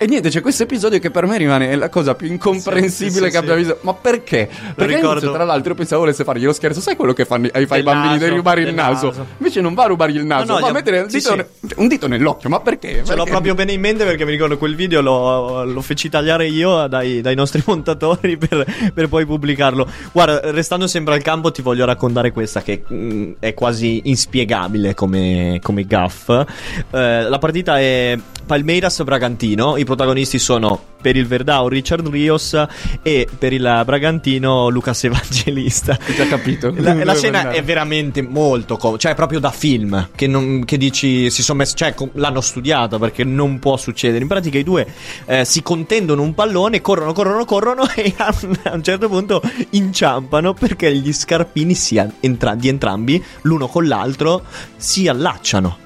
E 0.00 0.06
niente, 0.06 0.28
c'è 0.28 0.40
questo 0.40 0.62
episodio 0.62 1.00
che 1.00 1.10
per 1.10 1.26
me 1.26 1.36
rimane 1.38 1.74
la 1.74 1.88
cosa 1.88 2.14
più 2.14 2.28
incomprensibile 2.28 3.10
Sì, 3.10 3.24
sì, 3.24 3.30
che 3.30 3.36
abbia 3.36 3.54
visto. 3.56 3.78
Ma 3.80 3.94
perché? 3.94 4.48
Perché 4.48 4.94
ricordo. 4.94 5.08
all'inizio, 5.08 5.32
tra 5.32 5.44
l'altro, 5.44 5.70
io 5.70 5.74
pensavo 5.74 6.00
volesse 6.02 6.22
fargli 6.22 6.44
lo 6.44 6.52
scherzo. 6.52 6.80
Sai 6.80 6.94
quello 6.94 7.12
che 7.12 7.24
fanno 7.24 7.48
ai, 7.52 7.66
fai 7.66 7.82
Del 7.82 7.92
bambini 7.92 8.14
naso, 8.14 8.24
di 8.28 8.36
rubare 8.36 8.60
il 8.62 8.74
naso? 8.74 9.06
naso. 9.08 9.26
Invece 9.38 9.60
non 9.60 9.74
va 9.74 9.82
a 9.82 9.86
rubargli 9.88 10.16
il 10.16 10.24
naso, 10.24 10.44
No, 10.46 10.54
no, 10.54 10.60
va 10.60 10.68
a 10.68 10.72
mettere 10.72 11.00
un 11.00 11.08
dito, 11.08 11.46
un 11.76 11.88
dito 11.88 12.06
nell'occhio. 12.06 12.48
Ma 12.48 12.60
perché? 12.60 13.02
Ce 13.04 13.10
l'ho 13.10 13.16
Perché? 13.16 13.30
proprio 13.30 13.54
bene 13.56 13.72
in 13.72 13.80
mente 13.80 14.04
perché 14.04 14.24
mi 14.24 14.30
ricordo 14.30 14.56
quel 14.56 14.76
video 14.76 15.00
lo, 15.00 15.64
lo 15.64 15.80
feci 15.80 16.08
tagliare 16.08 16.46
io 16.46 16.86
dai, 16.86 17.20
dai 17.20 17.34
nostri 17.34 17.60
montatori 17.66 18.36
per, 18.36 18.92
per 18.94 19.08
poi 19.08 19.26
pubblicarlo. 19.26 19.84
Guarda, 20.12 20.52
restando 20.52 20.86
sempre 20.86 21.14
al 21.14 21.22
campo, 21.22 21.50
ti 21.50 21.60
voglio 21.60 21.84
raccontare 21.84 22.30
questa 22.30 22.62
che 22.62 22.84
mm, 22.92 23.32
è 23.40 23.52
quasi 23.52 24.02
inspiegabile 24.04 24.94
come, 24.94 25.58
come 25.60 25.84
gaff. 25.84 26.28
Eh, 26.28 27.22
la 27.28 27.38
partita 27.38 27.80
è 27.80 28.16
Palmeiras-Bragantino. 28.46 29.76
I 29.76 29.84
protagonisti 29.88 30.38
sono 30.38 30.78
per 31.00 31.16
il 31.16 31.26
Verdao 31.26 31.68
Richard 31.68 32.06
Rios 32.08 32.60
e 33.02 33.26
per 33.38 33.52
il 33.52 33.82
Bragantino 33.86 34.68
Lucas 34.68 35.04
Evangelista. 35.04 35.92
Ho 36.08 36.14
già 36.14 36.26
capito. 36.26 36.72
La, 36.76 36.92
la 37.04 37.14
scena 37.14 37.38
andare. 37.38 37.56
è 37.56 37.62
veramente 37.64 38.20
molto 38.22 38.76
comoda, 38.76 38.98
cioè 39.00 39.14
proprio 39.14 39.38
da 39.40 39.50
film 39.50 40.10
che, 40.14 40.26
non- 40.26 40.64
che 40.64 40.76
dici 40.76 41.30
si 41.30 41.42
sono 41.42 41.58
messi, 41.58 41.74
cioè 41.76 41.94
com- 41.94 42.10
l'hanno 42.14 42.40
studiata 42.40 42.98
perché 42.98 43.24
non 43.24 43.58
può 43.58 43.76
succedere. 43.76 44.20
In 44.22 44.28
pratica 44.28 44.58
i 44.58 44.64
due 44.64 44.86
eh, 45.26 45.44
si 45.44 45.62
contendono 45.62 46.22
un 46.22 46.34
pallone, 46.34 46.80
corrono, 46.80 47.12
corrono, 47.12 47.44
corrono 47.44 47.88
e 47.94 48.12
a 48.18 48.34
un, 48.42 48.56
a 48.64 48.74
un 48.74 48.82
certo 48.82 49.08
punto 49.08 49.40
inciampano 49.70 50.52
perché 50.52 50.94
gli 50.94 51.12
scarpini 51.12 51.74
entra- 52.20 52.54
di 52.54 52.68
entrambi, 52.68 53.22
l'uno 53.42 53.68
con 53.68 53.86
l'altro, 53.86 54.42
si 54.76 55.08
allacciano. 55.08 55.78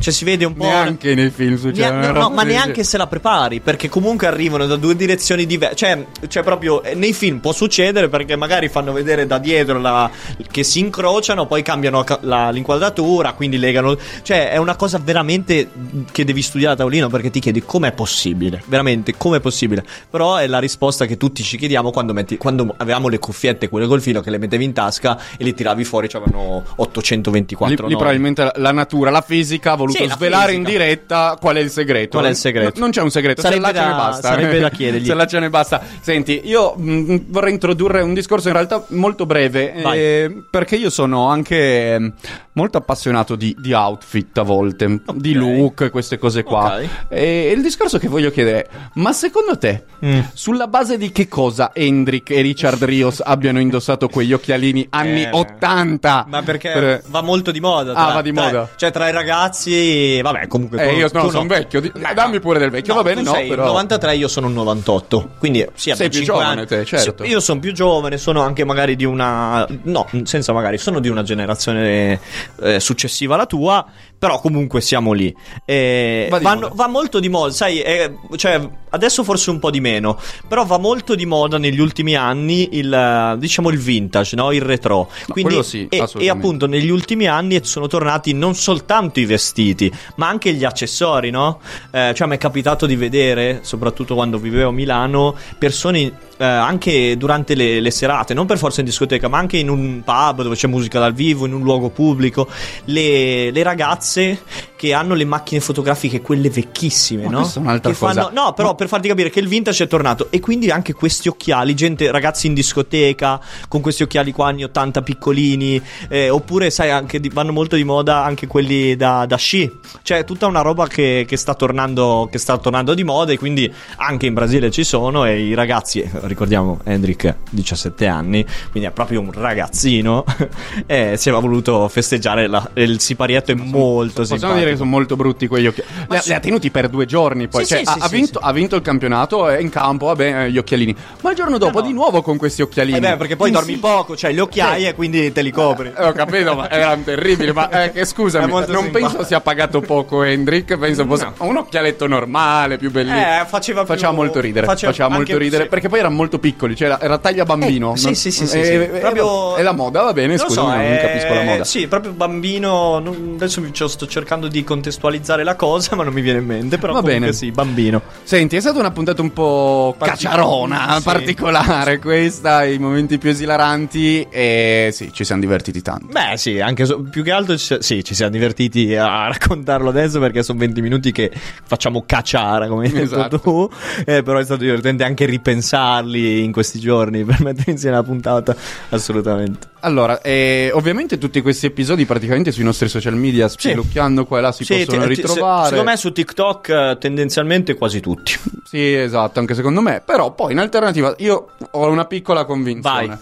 Cioè 0.00 0.12
si 0.12 0.24
vede 0.24 0.44
un 0.44 0.54
po'... 0.54 0.64
Neanche 0.64 1.14
nei 1.14 1.30
film 1.30 1.56
succede 1.56 1.90
Nea- 1.90 2.12
no, 2.12 2.30
ma 2.30 2.42
neanche 2.42 2.84
se 2.84 2.96
la 2.98 3.06
prepari, 3.44 3.60
perché 3.60 3.88
comunque 3.88 4.26
arrivano 4.26 4.66
da 4.66 4.76
due 4.76 4.96
direzioni 4.96 5.46
diverse. 5.46 5.76
Cioè, 5.76 6.04
cioè, 6.28 6.42
proprio 6.42 6.82
eh, 6.82 6.94
nei 6.94 7.12
film 7.12 7.38
può 7.38 7.52
succedere 7.52 8.08
perché 8.08 8.36
magari 8.36 8.68
fanno 8.68 8.92
vedere 8.92 9.26
da 9.26 9.38
dietro 9.38 9.78
la- 9.78 10.10
che 10.50 10.62
si 10.62 10.78
incrociano, 10.80 11.46
poi 11.46 11.62
cambiano 11.62 12.02
ca- 12.04 12.18
la- 12.22 12.50
l'inquadratura, 12.50 13.32
quindi 13.32 13.58
legano. 13.58 13.96
Cioè, 14.22 14.50
è 14.50 14.56
una 14.56 14.76
cosa 14.76 14.98
veramente 15.02 15.68
che 16.10 16.24
devi 16.24 16.42
studiare 16.42 16.74
a 16.74 16.76
tavolino 16.76 17.08
perché 17.08 17.30
ti 17.30 17.40
chiedi 17.40 17.62
com'è 17.62 17.92
possibile. 17.92 18.62
Veramente, 18.66 19.14
com'è 19.16 19.40
possibile. 19.40 19.84
Però 20.08 20.36
è 20.36 20.46
la 20.46 20.58
risposta 20.58 21.06
che 21.06 21.16
tutti 21.16 21.42
ci 21.42 21.56
chiediamo 21.56 21.90
quando, 21.90 22.12
metti- 22.12 22.36
quando 22.36 22.74
avevamo 22.78 23.08
le 23.08 23.18
cuffiette, 23.18 23.68
quelle 23.68 23.86
col 23.86 24.00
filo, 24.00 24.20
che 24.20 24.30
le 24.30 24.38
mettevi 24.38 24.64
in 24.64 24.72
tasca 24.72 25.18
e 25.36 25.44
le 25.44 25.54
tiravi 25.54 25.84
fuori, 25.84 26.08
c'avevano 26.08 26.62
824 26.76 27.86
Lì, 27.86 27.92
lì 27.92 27.96
probabilmente 27.96 28.50
la- 28.56 28.72
natura, 28.74 29.10
la 29.10 29.20
fisica 29.20 29.72
ha 29.72 29.76
voluto 29.76 29.98
Sì, 29.98 30.06
la 30.08 30.14
svelare 30.14 30.52
in 30.52 30.62
diretta 30.64 31.36
qual 31.40 31.56
è 31.56 31.60
il 31.60 31.70
segreto. 31.70 32.16
Qual 32.18 32.24
è 32.24 32.28
il 32.30 32.36
segreto? 32.36 32.72
No, 32.74 32.80
non 32.84 32.90
c'è 32.90 33.02
un 33.02 33.10
segreto, 33.10 33.33
Sarebbe 33.42 33.66
ce 33.66 33.72
ne 33.72 33.78
da- 33.88 33.94
basta. 33.94 34.28
sarebbe 34.28 34.58
da 34.58 34.70
chiedergli. 34.70 35.06
se 35.06 35.14
là 35.14 35.26
ce 35.26 35.38
ne 35.38 35.50
basta. 35.50 35.82
Senti, 36.00 36.40
io 36.44 36.74
mh, 36.76 37.24
vorrei 37.28 37.52
introdurre 37.52 38.02
un 38.02 38.14
discorso 38.14 38.48
in 38.48 38.54
realtà 38.54 38.84
molto 38.88 39.26
breve, 39.26 39.72
eh, 39.74 40.42
perché 40.50 40.76
io 40.76 40.90
sono 40.90 41.28
anche 41.28 41.56
eh, 41.94 42.12
molto 42.52 42.78
appassionato 42.78 43.34
di, 43.36 43.54
di 43.58 43.72
outfit 43.72 44.36
a 44.38 44.42
volte, 44.42 45.00
di 45.14 45.32
look, 45.34 45.90
queste 45.90 46.18
cose 46.18 46.42
qua. 46.42 46.76
Ok. 46.76 46.88
E 47.10 47.50
il 47.54 47.62
discorso 47.62 47.98
che 47.98 48.08
voglio 48.08 48.30
chiedere 48.30 48.62
è, 48.62 48.68
ma 48.94 49.12
secondo 49.12 49.56
te, 49.58 49.84
Mm. 50.04 50.20
sulla 50.34 50.66
base 50.66 50.98
di 50.98 51.10
che 51.12 51.28
cosa 51.28 51.70
Hendrik 51.72 52.28
e 52.30 52.42
Richard 52.42 52.82
Rios 52.84 53.22
abbiano 53.24 53.58
indossato 53.58 54.08
quegli 54.08 54.34
occhialini 54.34 54.86
anni 54.90 55.22
Eh, 55.22 55.30
80? 55.32 56.26
Ma 56.28 56.42
perché 56.42 56.70
Per- 56.72 57.02
va 57.06 57.22
molto 57.22 57.50
di 57.50 57.60
moda. 57.60 57.92
Ah, 57.92 58.04
tra- 58.04 58.14
va 58.14 58.22
di 58.22 58.32
tra- 58.32 58.42
moda. 58.44 58.68
Cioè, 58.76 58.90
tra 58.90 59.08
i 59.08 59.12
ragazzi. 59.12 60.20
Vabbè, 60.20 60.46
comunque. 60.46 60.82
Eh, 60.82 60.88
tu- 60.92 60.98
io 60.98 61.08
no, 61.12 61.30
sono 61.30 61.46
vecchio. 61.46 61.80
di- 61.80 61.92
dammi 62.14 62.38
pure 62.40 62.58
del 62.58 62.70
vecchio, 62.70 62.94
va 62.94 63.02
bene, 63.02 63.22
no? 63.24 63.32
sei 63.32 63.48
però... 63.48 63.62
un 63.62 63.68
93, 63.68 64.16
io 64.16 64.28
sono 64.28 64.46
un 64.46 64.52
98. 64.54 65.30
Quindi 65.38 65.66
sì, 65.74 65.92
Sei 65.94 66.08
più 66.08 66.18
5 66.18 66.24
giovane 66.24 66.60
anni. 66.60 66.66
te, 66.66 66.84
certo. 66.84 67.24
Io 67.24 67.40
sono 67.40 67.60
più 67.60 67.72
giovane, 67.72 68.18
sono 68.18 68.42
anche 68.42 68.64
magari 68.64 68.96
di 68.96 69.04
una. 69.04 69.66
No, 69.82 70.08
senza 70.24 70.52
magari, 70.52 70.78
sono 70.78 71.00
di 71.00 71.08
una 71.08 71.22
generazione 71.22 72.20
eh, 72.60 72.80
successiva 72.80 73.34
alla 73.34 73.46
tua. 73.46 73.84
Però 74.18 74.40
comunque 74.40 74.80
siamo 74.80 75.12
lì. 75.12 75.34
Eh, 75.66 76.28
Va 76.30 76.38
vanno- 76.38 76.70
va 76.74 76.86
molto 76.88 77.20
di 77.20 77.28
moda, 77.28 77.52
sai, 77.52 77.80
eh, 77.80 78.14
cioè, 78.36 78.66
adesso 78.90 79.22
forse 79.22 79.50
un 79.50 79.58
po' 79.58 79.70
di 79.70 79.80
meno, 79.80 80.18
però 80.48 80.64
va 80.64 80.78
molto 80.78 81.14
di 81.14 81.26
moda 81.26 81.58
negli 81.58 81.78
ultimi 81.80 82.14
anni 82.14 82.78
il, 82.78 83.36
diciamo, 83.38 83.68
il 83.68 83.78
vintage, 83.78 84.34
no? 84.36 84.50
Il 84.52 84.62
retro. 84.62 85.10
Quindi, 85.28 85.62
sì, 85.62 85.86
e, 85.90 86.06
e 86.18 86.30
appunto 86.30 86.66
negli 86.66 86.88
ultimi 86.88 87.26
anni 87.26 87.60
sono 87.64 87.86
tornati 87.86 88.32
non 88.32 88.54
soltanto 88.54 89.20
i 89.20 89.26
vestiti, 89.26 89.92
ma 90.16 90.28
anche 90.28 90.54
gli 90.54 90.64
accessori, 90.64 91.28
no? 91.30 91.60
Eh, 91.90 92.12
cioè, 92.14 92.26
mi 92.26 92.36
è 92.36 92.38
capitato 92.38 92.86
di 92.86 92.96
vedere, 92.96 93.58
soprattutto 93.62 94.14
quando 94.14 94.38
vivevo 94.38 94.70
a 94.70 94.72
Milano, 94.72 95.36
persone 95.58 96.12
eh, 96.38 96.44
anche 96.44 97.16
durante 97.18 97.54
le, 97.54 97.80
le 97.80 97.90
serate, 97.90 98.32
non 98.32 98.46
per 98.46 98.56
forza 98.56 98.80
in 98.80 98.86
discoteca, 98.86 99.28
ma 99.28 99.36
anche 99.36 99.58
in 99.58 99.68
un 99.68 100.00
pub 100.02 100.42
dove 100.42 100.54
c'è 100.54 100.66
musica 100.66 100.98
dal 100.98 101.12
vivo, 101.12 101.44
in 101.44 101.52
un 101.52 101.62
luogo 101.62 101.90
pubblico, 101.90 102.48
le, 102.86 103.50
le 103.50 103.62
ragazze 103.62 104.03
grazie 104.04 104.38
che 104.84 104.92
hanno 104.92 105.14
le 105.14 105.24
macchine 105.24 105.60
fotografiche, 105.60 106.20
quelle 106.20 106.50
vecchissime, 106.50 107.24
Ma 107.24 107.30
no? 107.30 107.38
questa 107.40 107.58
è 107.60 107.62
un'altra 107.62 107.90
Che 107.90 107.96
fanno- 107.96 108.22
cosa. 108.28 108.30
no, 108.34 108.52
però 108.52 108.68
Ma- 108.68 108.74
per 108.74 108.88
farti 108.88 109.08
capire 109.08 109.30
che 109.30 109.40
il 109.40 109.48
vintage 109.48 109.84
è 109.84 109.86
tornato 109.86 110.26
e 110.30 110.40
quindi 110.40 110.70
anche 110.70 110.92
questi 110.92 111.28
occhiali, 111.28 111.74
gente, 111.74 112.10
ragazzi 112.10 112.46
in 112.46 112.54
discoteca 112.54 113.40
con 113.68 113.80
questi 113.80 114.02
occhiali 114.02 114.30
qua 114.32 114.48
anni 114.48 114.64
80 114.64 115.00
piccolini, 115.02 115.80
eh, 116.08 116.28
oppure 116.28 116.68
sai 116.70 116.90
anche 116.90 117.18
di- 117.18 117.30
vanno 117.30 117.52
molto 117.52 117.76
di 117.76 117.84
moda 117.84 118.22
anche 118.24 118.46
quelli 118.46 118.94
da, 118.96 119.24
da 119.26 119.36
sci, 119.36 119.70
cioè 120.02 120.24
tutta 120.24 120.46
una 120.46 120.60
roba 120.60 120.86
che, 120.86 121.24
che 121.26 121.36
sta 121.38 121.54
tornando, 121.54 122.28
che 122.30 122.38
sta 122.38 122.58
tornando 122.58 122.92
di 122.94 123.04
moda 123.04 123.32
e 123.32 123.38
quindi 123.38 123.72
anche 123.96 124.26
in 124.26 124.34
Brasile 124.34 124.70
ci 124.70 124.84
sono 124.84 125.24
e 125.24 125.40
i 125.40 125.54
ragazzi, 125.54 126.00
eh, 126.00 126.10
ricordiamo 126.24 126.80
Hendrik 126.84 127.36
17 127.50 128.06
anni, 128.06 128.44
quindi 128.70 128.88
è 128.88 128.92
proprio 128.92 129.20
un 129.20 129.32
ragazzino, 129.32 130.24
e 130.86 131.14
si 131.16 131.28
è 131.28 131.32
voluto 131.32 131.88
festeggiare 131.88 132.46
la- 132.46 132.68
il 132.74 133.00
siparietto 133.00 133.50
è 133.52 133.54
molto 133.54 134.20
Possiamo 134.22 134.40
simpatico. 134.40 134.58
dire 134.64 134.73
sono 134.76 134.90
molto 134.90 135.16
brutti 135.16 135.46
quegli 135.46 135.66
occhiali. 135.66 135.88
Li, 136.08 136.18
li 136.24 136.32
ha 136.34 136.40
tenuti 136.40 136.70
per 136.70 136.88
due 136.88 137.06
giorni 137.06 137.48
poi. 137.48 137.64
Sì, 137.64 137.74
Cioè, 137.74 137.78
sì, 137.84 137.84
ha, 137.88 137.92
sì, 137.92 137.98
ha 138.00 138.08
sì, 138.08 138.14
vinto, 138.14 138.38
ha 138.40 138.52
vinto 138.52 138.76
il 138.76 138.82
campionato, 138.82 139.48
è 139.48 139.58
in 139.58 139.68
campo, 139.70 140.06
vabbè, 140.06 140.44
eh, 140.44 140.50
gli 140.50 140.58
occhialini. 140.58 140.94
Ma 141.22 141.30
il 141.30 141.36
giorno 141.36 141.58
dopo 141.58 141.80
no. 141.80 141.86
di 141.86 141.92
nuovo 141.92 142.22
con 142.22 142.36
questi 142.36 142.62
occhialini. 142.62 142.96
Eh 142.98 143.00
beh, 143.00 143.16
perché 143.16 143.36
poi 143.36 143.50
dormi 143.50 143.74
sì- 143.74 143.78
poco, 143.78 144.16
cioè 144.16 144.32
le 144.32 144.40
occhiaie 144.40 144.88
e 144.88 144.94
quindi 144.94 145.32
te 145.32 145.42
li 145.42 145.50
copri. 145.50 145.92
Eh, 145.96 146.04
ho 146.04 146.12
capito, 146.12 146.54
ma 146.54 146.70
erano 146.70 147.02
terribili. 147.04 147.52
Ma 147.52 147.68
eh, 147.84 147.92
che 147.92 148.04
scusami, 148.04 148.50
non 148.50 148.64
simpatico. 148.64 148.90
penso 148.98 149.24
sia 149.24 149.40
pagato 149.40 149.80
poco 149.80 150.22
Hendrik. 150.22 150.76
Penso 150.78 151.04
fosse 151.06 151.32
un 151.38 151.56
occhialetto 151.56 152.06
normale, 152.06 152.76
più 152.78 152.90
bellino. 152.90 153.16
Eh, 153.16 153.44
faceva 153.46 153.84
più- 153.84 153.92
Faceva 153.94 154.12
molto 154.12 154.40
ridere. 154.40 154.66
faceva 154.66 154.92
Faceva, 154.92 155.08
molto 155.08 155.38
ridere 155.38 155.64
sì. 155.64 155.68
perché 155.68 155.88
poi 155.88 155.98
erano 156.00 156.14
molto 156.14 156.38
piccoli. 156.38 156.74
Cioè, 156.76 156.88
era, 156.88 157.00
era 157.00 157.18
taglia 157.18 157.44
bambino. 157.44 157.94
Eh, 157.94 157.96
sì, 157.96 158.04
non- 158.06 158.14
sì, 158.14 158.30
sì, 158.30 158.46
sì, 158.46 158.58
eh, 158.60 158.64
sì. 158.64 158.72
eh, 158.72 158.86
Proprio- 159.00 159.54
È 159.56 159.62
la 159.62 159.72
moda, 159.72 160.02
va 160.02 160.12
bene. 160.12 160.28
Non 160.28 160.36
lo 160.36 160.42
Scusa, 160.44 160.60
so, 160.60 160.66
non 160.68 160.80
eh, 160.80 160.98
capisco 161.00 161.34
la 161.34 161.42
moda. 161.42 161.64
Sì, 161.64 161.86
proprio 161.86 162.12
bambino. 162.12 162.96
adesso 162.96 163.60
mi- 163.60 163.70
sto 163.74 164.06
cercando 164.06 164.48
di 164.48 164.63
contestualizzare 164.64 165.44
la 165.44 165.54
cosa, 165.56 165.94
ma 165.96 166.02
non 166.04 166.12
mi 166.12 166.20
viene 166.20 166.38
in 166.40 166.46
mente. 166.46 166.78
Però 166.78 166.92
Va 166.92 167.02
bene. 167.02 167.32
sì, 167.32 167.50
bambino. 167.50 168.02
Senti, 168.22 168.56
è 168.56 168.60
stata 168.60 168.78
una 168.78 168.90
puntata 168.90 169.22
un 169.22 169.32
po' 169.32 169.94
Partic- 169.96 170.22
cacciarona, 170.22 170.96
sì. 170.96 171.02
particolare 171.02 171.98
questa, 171.98 172.64
i 172.64 172.78
momenti 172.78 173.18
più 173.18 173.30
esilaranti 173.30 174.26
e 174.30 174.90
sì, 174.92 175.12
ci 175.12 175.24
siamo 175.24 175.40
divertiti 175.40 175.82
tanto. 175.82 176.06
Beh, 176.10 176.36
sì, 176.36 176.60
anche 176.60 176.84
so- 176.84 177.00
più 177.02 177.22
che 177.22 177.30
altro 177.30 177.56
ci, 177.56 177.76
sì, 177.80 178.02
ci 178.02 178.14
siamo 178.14 178.30
divertiti 178.32 178.94
a 178.96 179.28
raccontarlo 179.28 179.88
adesso 179.90 180.18
perché 180.18 180.42
sono 180.42 180.58
20 180.58 180.80
minuti 180.80 181.12
che 181.12 181.30
facciamo 181.64 182.02
cacciara, 182.06 182.66
come 182.68 182.86
hai 182.86 182.92
detto 182.92 183.14
Esatto. 183.14 183.38
tu. 183.40 183.70
Eh, 184.04 184.22
però 184.22 184.38
è 184.38 184.44
stato 184.44 184.60
divertente 184.62 185.04
anche 185.04 185.24
ripensarli 185.26 186.42
in 186.42 186.52
questi 186.52 186.78
giorni 186.78 187.24
per 187.24 187.40
mettere 187.42 187.70
insieme 187.72 187.96
la 187.96 188.02
puntata. 188.02 188.54
Assolutamente. 188.90 189.68
Allora, 189.80 190.20
eh, 190.22 190.70
ovviamente 190.72 191.18
tutti 191.18 191.42
questi 191.42 191.66
episodi 191.66 192.06
praticamente 192.06 192.50
sui 192.52 192.64
nostri 192.64 192.88
social 192.88 193.16
media, 193.16 193.48
spilucchiando 193.48 194.24
qua 194.24 194.38
e 194.38 194.40
là, 194.44 194.52
si 194.52 194.64
Sì, 194.64 194.84
possono 194.84 195.02
ti- 195.06 195.08
ti- 195.08 195.14
se- 195.16 195.26
ritrovare. 195.28 195.68
secondo 195.68 195.90
me 195.90 195.96
su 195.96 196.12
TikTok 196.12 196.68
eh, 196.68 196.96
tendenzialmente 197.00 197.74
quasi 197.74 198.00
tutti. 198.00 198.32
Sì, 198.74 198.92
esatto, 198.94 199.38
anche 199.38 199.54
secondo 199.54 199.80
me. 199.80 200.02
Però 200.04 200.32
poi 200.32 200.50
in 200.50 200.58
alternativa 200.58 201.14
io 201.18 201.50
ho 201.70 201.86
una 201.88 202.06
piccola 202.06 202.44
convinzione. 202.44 203.06
Vai. 203.06 203.16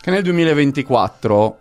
Che 0.00 0.10
nel 0.10 0.22
2024 0.22 1.56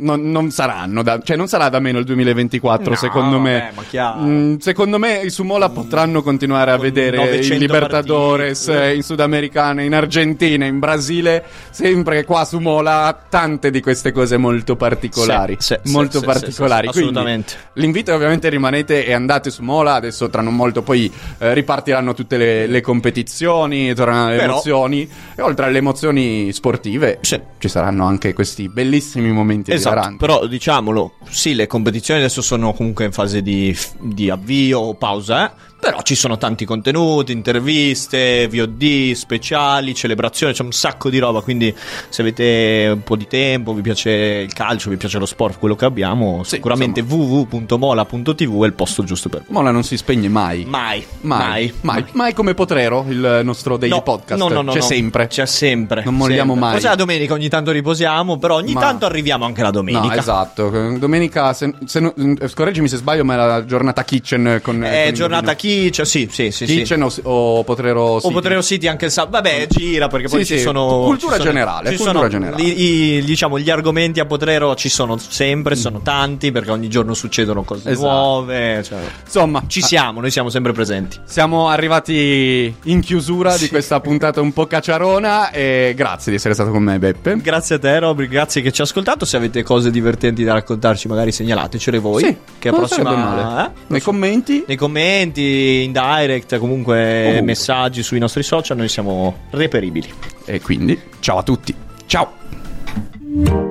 non, 0.00 0.30
non 0.30 0.50
saranno, 0.50 1.02
da, 1.02 1.20
cioè 1.22 1.36
non 1.36 1.48
sarà 1.48 1.68
da 1.68 1.80
meno 1.80 1.98
il 1.98 2.04
2024 2.04 2.90
No, 2.90 2.96
secondo 2.96 3.38
me. 3.40 3.72
vabbè. 3.74 4.20
Mm, 4.24 4.56
secondo 4.58 4.98
me 4.98 5.20
i 5.22 5.30
Sumola 5.30 5.68
potranno 5.70 6.22
continuare 6.22 6.70
a 6.70 6.76
vedere 6.76 7.16
900 7.16 7.54
i 7.54 7.58
Libertadores 7.58 8.64
partite. 8.64 8.88
eh, 8.90 8.94
in 8.94 9.02
Sudamericana, 9.02 9.82
in 9.82 9.94
Argentina, 9.94 10.64
in 10.66 10.78
Brasile, 10.78 11.44
sempre 11.70 12.24
qua 12.24 12.44
Sumola 12.44 13.24
tante 13.28 13.70
di 13.70 13.80
queste 13.80 14.12
cose 14.12 14.36
molto 14.36 14.76
particolari. 14.76 15.56
Sì, 15.58 15.76
sì, 15.82 15.92
molto 15.92 16.20
sì, 16.20 16.24
particolari. 16.24 16.86
sì, 16.86 16.92
Quindi 16.92 17.10
assolutamente. 17.10 17.52
L'invito 17.74 18.10
è 18.12 18.14
ovviamente 18.14 18.48
rimanete 18.48 19.04
e 19.04 19.12
andate 19.12 19.50
su 19.50 19.62
Mola, 19.62 19.94
adesso 19.94 20.28
tra 20.30 20.42
non 20.42 20.54
molto 20.54 20.82
poi 20.82 21.10
eh, 21.38 21.54
ripartiranno 21.54 22.14
tutte 22.14 22.36
le, 22.36 22.66
le 22.66 22.80
competizioni, 22.80 23.92
tornano 23.94 24.30
le 24.30 24.36
Però- 24.36 24.52
emozioni 24.52 25.08
e 25.34 25.42
oltre 25.42 25.66
alle 25.66 25.78
emozioni 25.78 26.52
sportive 26.52 27.18
ci 27.22 27.68
saranno 27.68 28.06
anche 28.06 28.32
questi 28.32 28.68
bellissimi 28.68 29.30
momenti 29.32 29.72
Esatto, 29.72 29.87
esilaranti. 29.88 30.16
però 30.18 30.46
diciamolo, 30.46 31.12
sì, 31.28 31.54
le 31.54 31.66
competizioni 31.66 32.20
adesso 32.20 32.42
sono 32.42 32.72
comunque 32.72 33.04
in 33.04 33.12
fase 33.12 33.42
di, 33.42 33.76
di 33.98 34.30
avvio 34.30 34.80
o 34.80 34.94
pausa, 34.94 35.46
eh? 35.46 35.66
Però 35.80 36.02
ci 36.02 36.14
sono 36.14 36.36
tanti 36.38 36.64
contenuti, 36.64 37.32
interviste, 37.32 38.48
VOD, 38.48 39.12
speciali, 39.12 39.94
celebrazioni, 39.94 40.52
c'è 40.52 40.62
un 40.62 40.72
sacco 40.72 41.08
di 41.10 41.18
roba, 41.18 41.40
quindi 41.40 41.74
se 42.08 42.22
avete 42.22 42.90
un 42.92 43.02
po' 43.02 43.16
di 43.16 43.26
tempo, 43.26 43.72
vi 43.74 43.80
piace 43.82 44.10
il 44.10 44.52
calcio, 44.52 44.90
vi 44.90 44.96
piace 44.96 45.18
lo 45.18 45.26
sport, 45.26 45.58
quello 45.58 45.76
che 45.76 45.84
abbiamo, 45.84 46.42
Sì, 46.44 46.56
sicuramente 46.56 47.00
www.mola.tv 47.00 48.62
è 48.62 48.66
il 48.66 48.72
posto 48.74 49.04
giusto 49.04 49.28
per 49.28 49.42
voi. 49.46 49.48
Mola 49.54 49.70
non 49.70 49.82
si 49.84 49.96
spegne 49.96 50.28
mai. 50.28 50.64
Mai, 50.64 51.04
Mai, 51.20 51.72
mai, 51.82 52.04
mai 52.12 52.32
come 52.34 52.54
Potrero, 52.54 53.04
il 53.08 53.40
nostro 53.44 53.76
daily 53.76 53.94
No, 53.94 54.02
podcast. 54.02 54.40
no, 54.40 54.48
no, 54.48 54.62
no, 54.62 54.72
C'è 54.72 54.78
no. 54.78 54.84
sempre. 54.84 55.26
C'è 55.28 55.46
sempre. 55.46 56.02
Non 56.04 56.14
molliamo 56.16 56.52
sempre. 56.52 56.60
mai. 56.62 56.72
Forse 56.72 56.88
la 56.88 56.94
domenica 56.96 57.34
ogni 57.34 57.48
tanto 57.48 57.70
riposiamo, 57.70 58.36
però 58.38 58.56
ogni 58.56 58.72
Ma- 58.72 58.80
tanto 58.80 59.06
arriviamo 59.06 59.44
anche 59.44 59.62
la 59.62 59.70
domenica. 59.70 60.14
No, 60.14 60.20
esatto. 60.20 60.70
Domenica, 60.98 61.52
se, 61.52 61.72
se 61.84 61.98
eh, 62.16 62.50
correggimi 62.54 62.88
se 62.88 62.96
sbaglio, 62.96 63.24
ma 63.24 63.34
è 63.34 63.36
la 63.36 63.64
giornata 63.64 64.02
kitchen 64.04 64.60
con. 64.62 64.82
È 64.82 65.00
con 65.02 65.08
il 65.08 65.14
giornata 65.14 65.52
vino. 65.52 65.56
Cioè, 65.92 66.04
sì, 66.04 66.28
sì, 66.30 66.50
sì. 66.50 66.66
sì. 66.66 66.76
Kitchen 66.76 67.02
o, 67.02 67.12
o 67.22 67.64
Potrero 67.64 68.02
O 68.02 68.20
City? 68.20 68.32
Potrero 68.32 68.62
City 68.62 68.86
anche 68.86 69.04
il 69.06 69.10
sabato. 69.10 69.42
Vabbè, 69.42 69.66
gira 69.68 70.08
perché 70.08 70.28
poi 70.28 70.40
Sì, 70.44 70.52
ci 70.54 70.56
sì, 70.58 70.62
sono. 70.64 71.02
cultura 71.04 71.32
ci 71.34 71.38
sono- 71.40 71.50
generale, 71.52 71.88
cultura 71.94 72.12
sono 72.12 72.28
generale. 72.28 72.62
i- 72.62 73.16
i- 73.18 73.24
diciamo, 73.24 73.58
gli 73.58 73.70
argomenti 73.70 74.20
a 74.20 74.24
Potrero 74.26 74.74
ci 74.74 74.88
sono 74.88 75.16
sempre, 75.18 75.74
sono 75.76 76.00
tanti 76.00 76.50
perché 76.52 76.70
ogni 76.70 76.88
giorno 76.88 77.14
succedono 77.14 77.62
cose 77.62 77.90
Esatto. 77.90 78.06
nuove. 78.08 78.82
cioè, 78.84 78.98
Insomma, 79.24 79.62
ci 79.66 79.82
siamo, 79.82 80.20
noi 80.20 80.30
siamo 80.30 80.48
sempre 80.50 80.72
presenti. 80.72 81.18
Siamo 81.24 81.68
arrivati 81.68 82.74
in 82.84 83.00
chiusura 83.00 83.56
di 83.56 83.68
questa 83.68 84.00
puntata 84.00 84.40
un 84.40 84.52
po' 84.52 84.66
cacciarona 84.66 85.50
e 85.50 85.92
grazie 85.96 86.30
di 86.32 86.36
essere 86.38 86.54
stato 86.54 86.70
con 86.70 86.82
me 86.82 86.98
Beppe. 86.98 87.36
Grazie 87.40 87.76
a 87.76 87.78
te, 87.78 87.98
Robri, 87.98 88.28
grazie 88.28 88.62
che 88.62 88.72
ci 88.72 88.80
hai 88.80 88.86
ascoltato. 88.86 89.24
Se 89.24 89.36
avete 89.36 89.62
cose 89.62 89.90
divertenti 89.90 90.44
da 90.44 90.52
raccontarci, 90.54 91.08
magari 91.08 91.32
segnalatecele 91.32 91.98
voi. 91.98 92.22
Sì, 92.24 92.36
che 92.58 92.70
non 92.70 92.78
prossima 92.80 93.12
male. 93.14 93.64
eh? 93.66 93.70
Nei 93.88 94.00
commenti 94.00 94.64
Nei 94.66 94.76
commenti, 94.76 95.57
in 95.58 95.92
direct, 95.92 96.58
comunque 96.58 97.20
Ovunque. 97.22 97.42
messaggi 97.42 98.02
sui 98.02 98.18
nostri 98.18 98.42
social, 98.42 98.76
noi 98.76 98.88
siamo 98.88 99.34
reperibili. 99.50 100.12
e 100.44 100.60
quindi 100.60 100.98
ciao 101.20 101.38
a 101.38 101.42
tutti. 101.42 101.74
Ciao. 102.06 102.32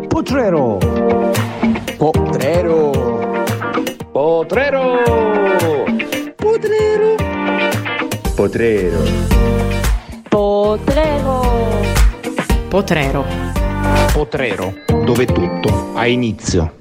Potrero. 0.08 0.78
Potrero. 1.97 2.91
Potrero. 4.12 5.02
Potrero. 6.36 7.15
Potrero. 8.34 9.04
Potrero. 10.30 11.45
Potrero. 12.69 13.26
Potrero, 14.13 14.73
dove 15.06 15.26
tutto 15.26 15.93
ha 15.95 16.06
inizio. 16.08 16.77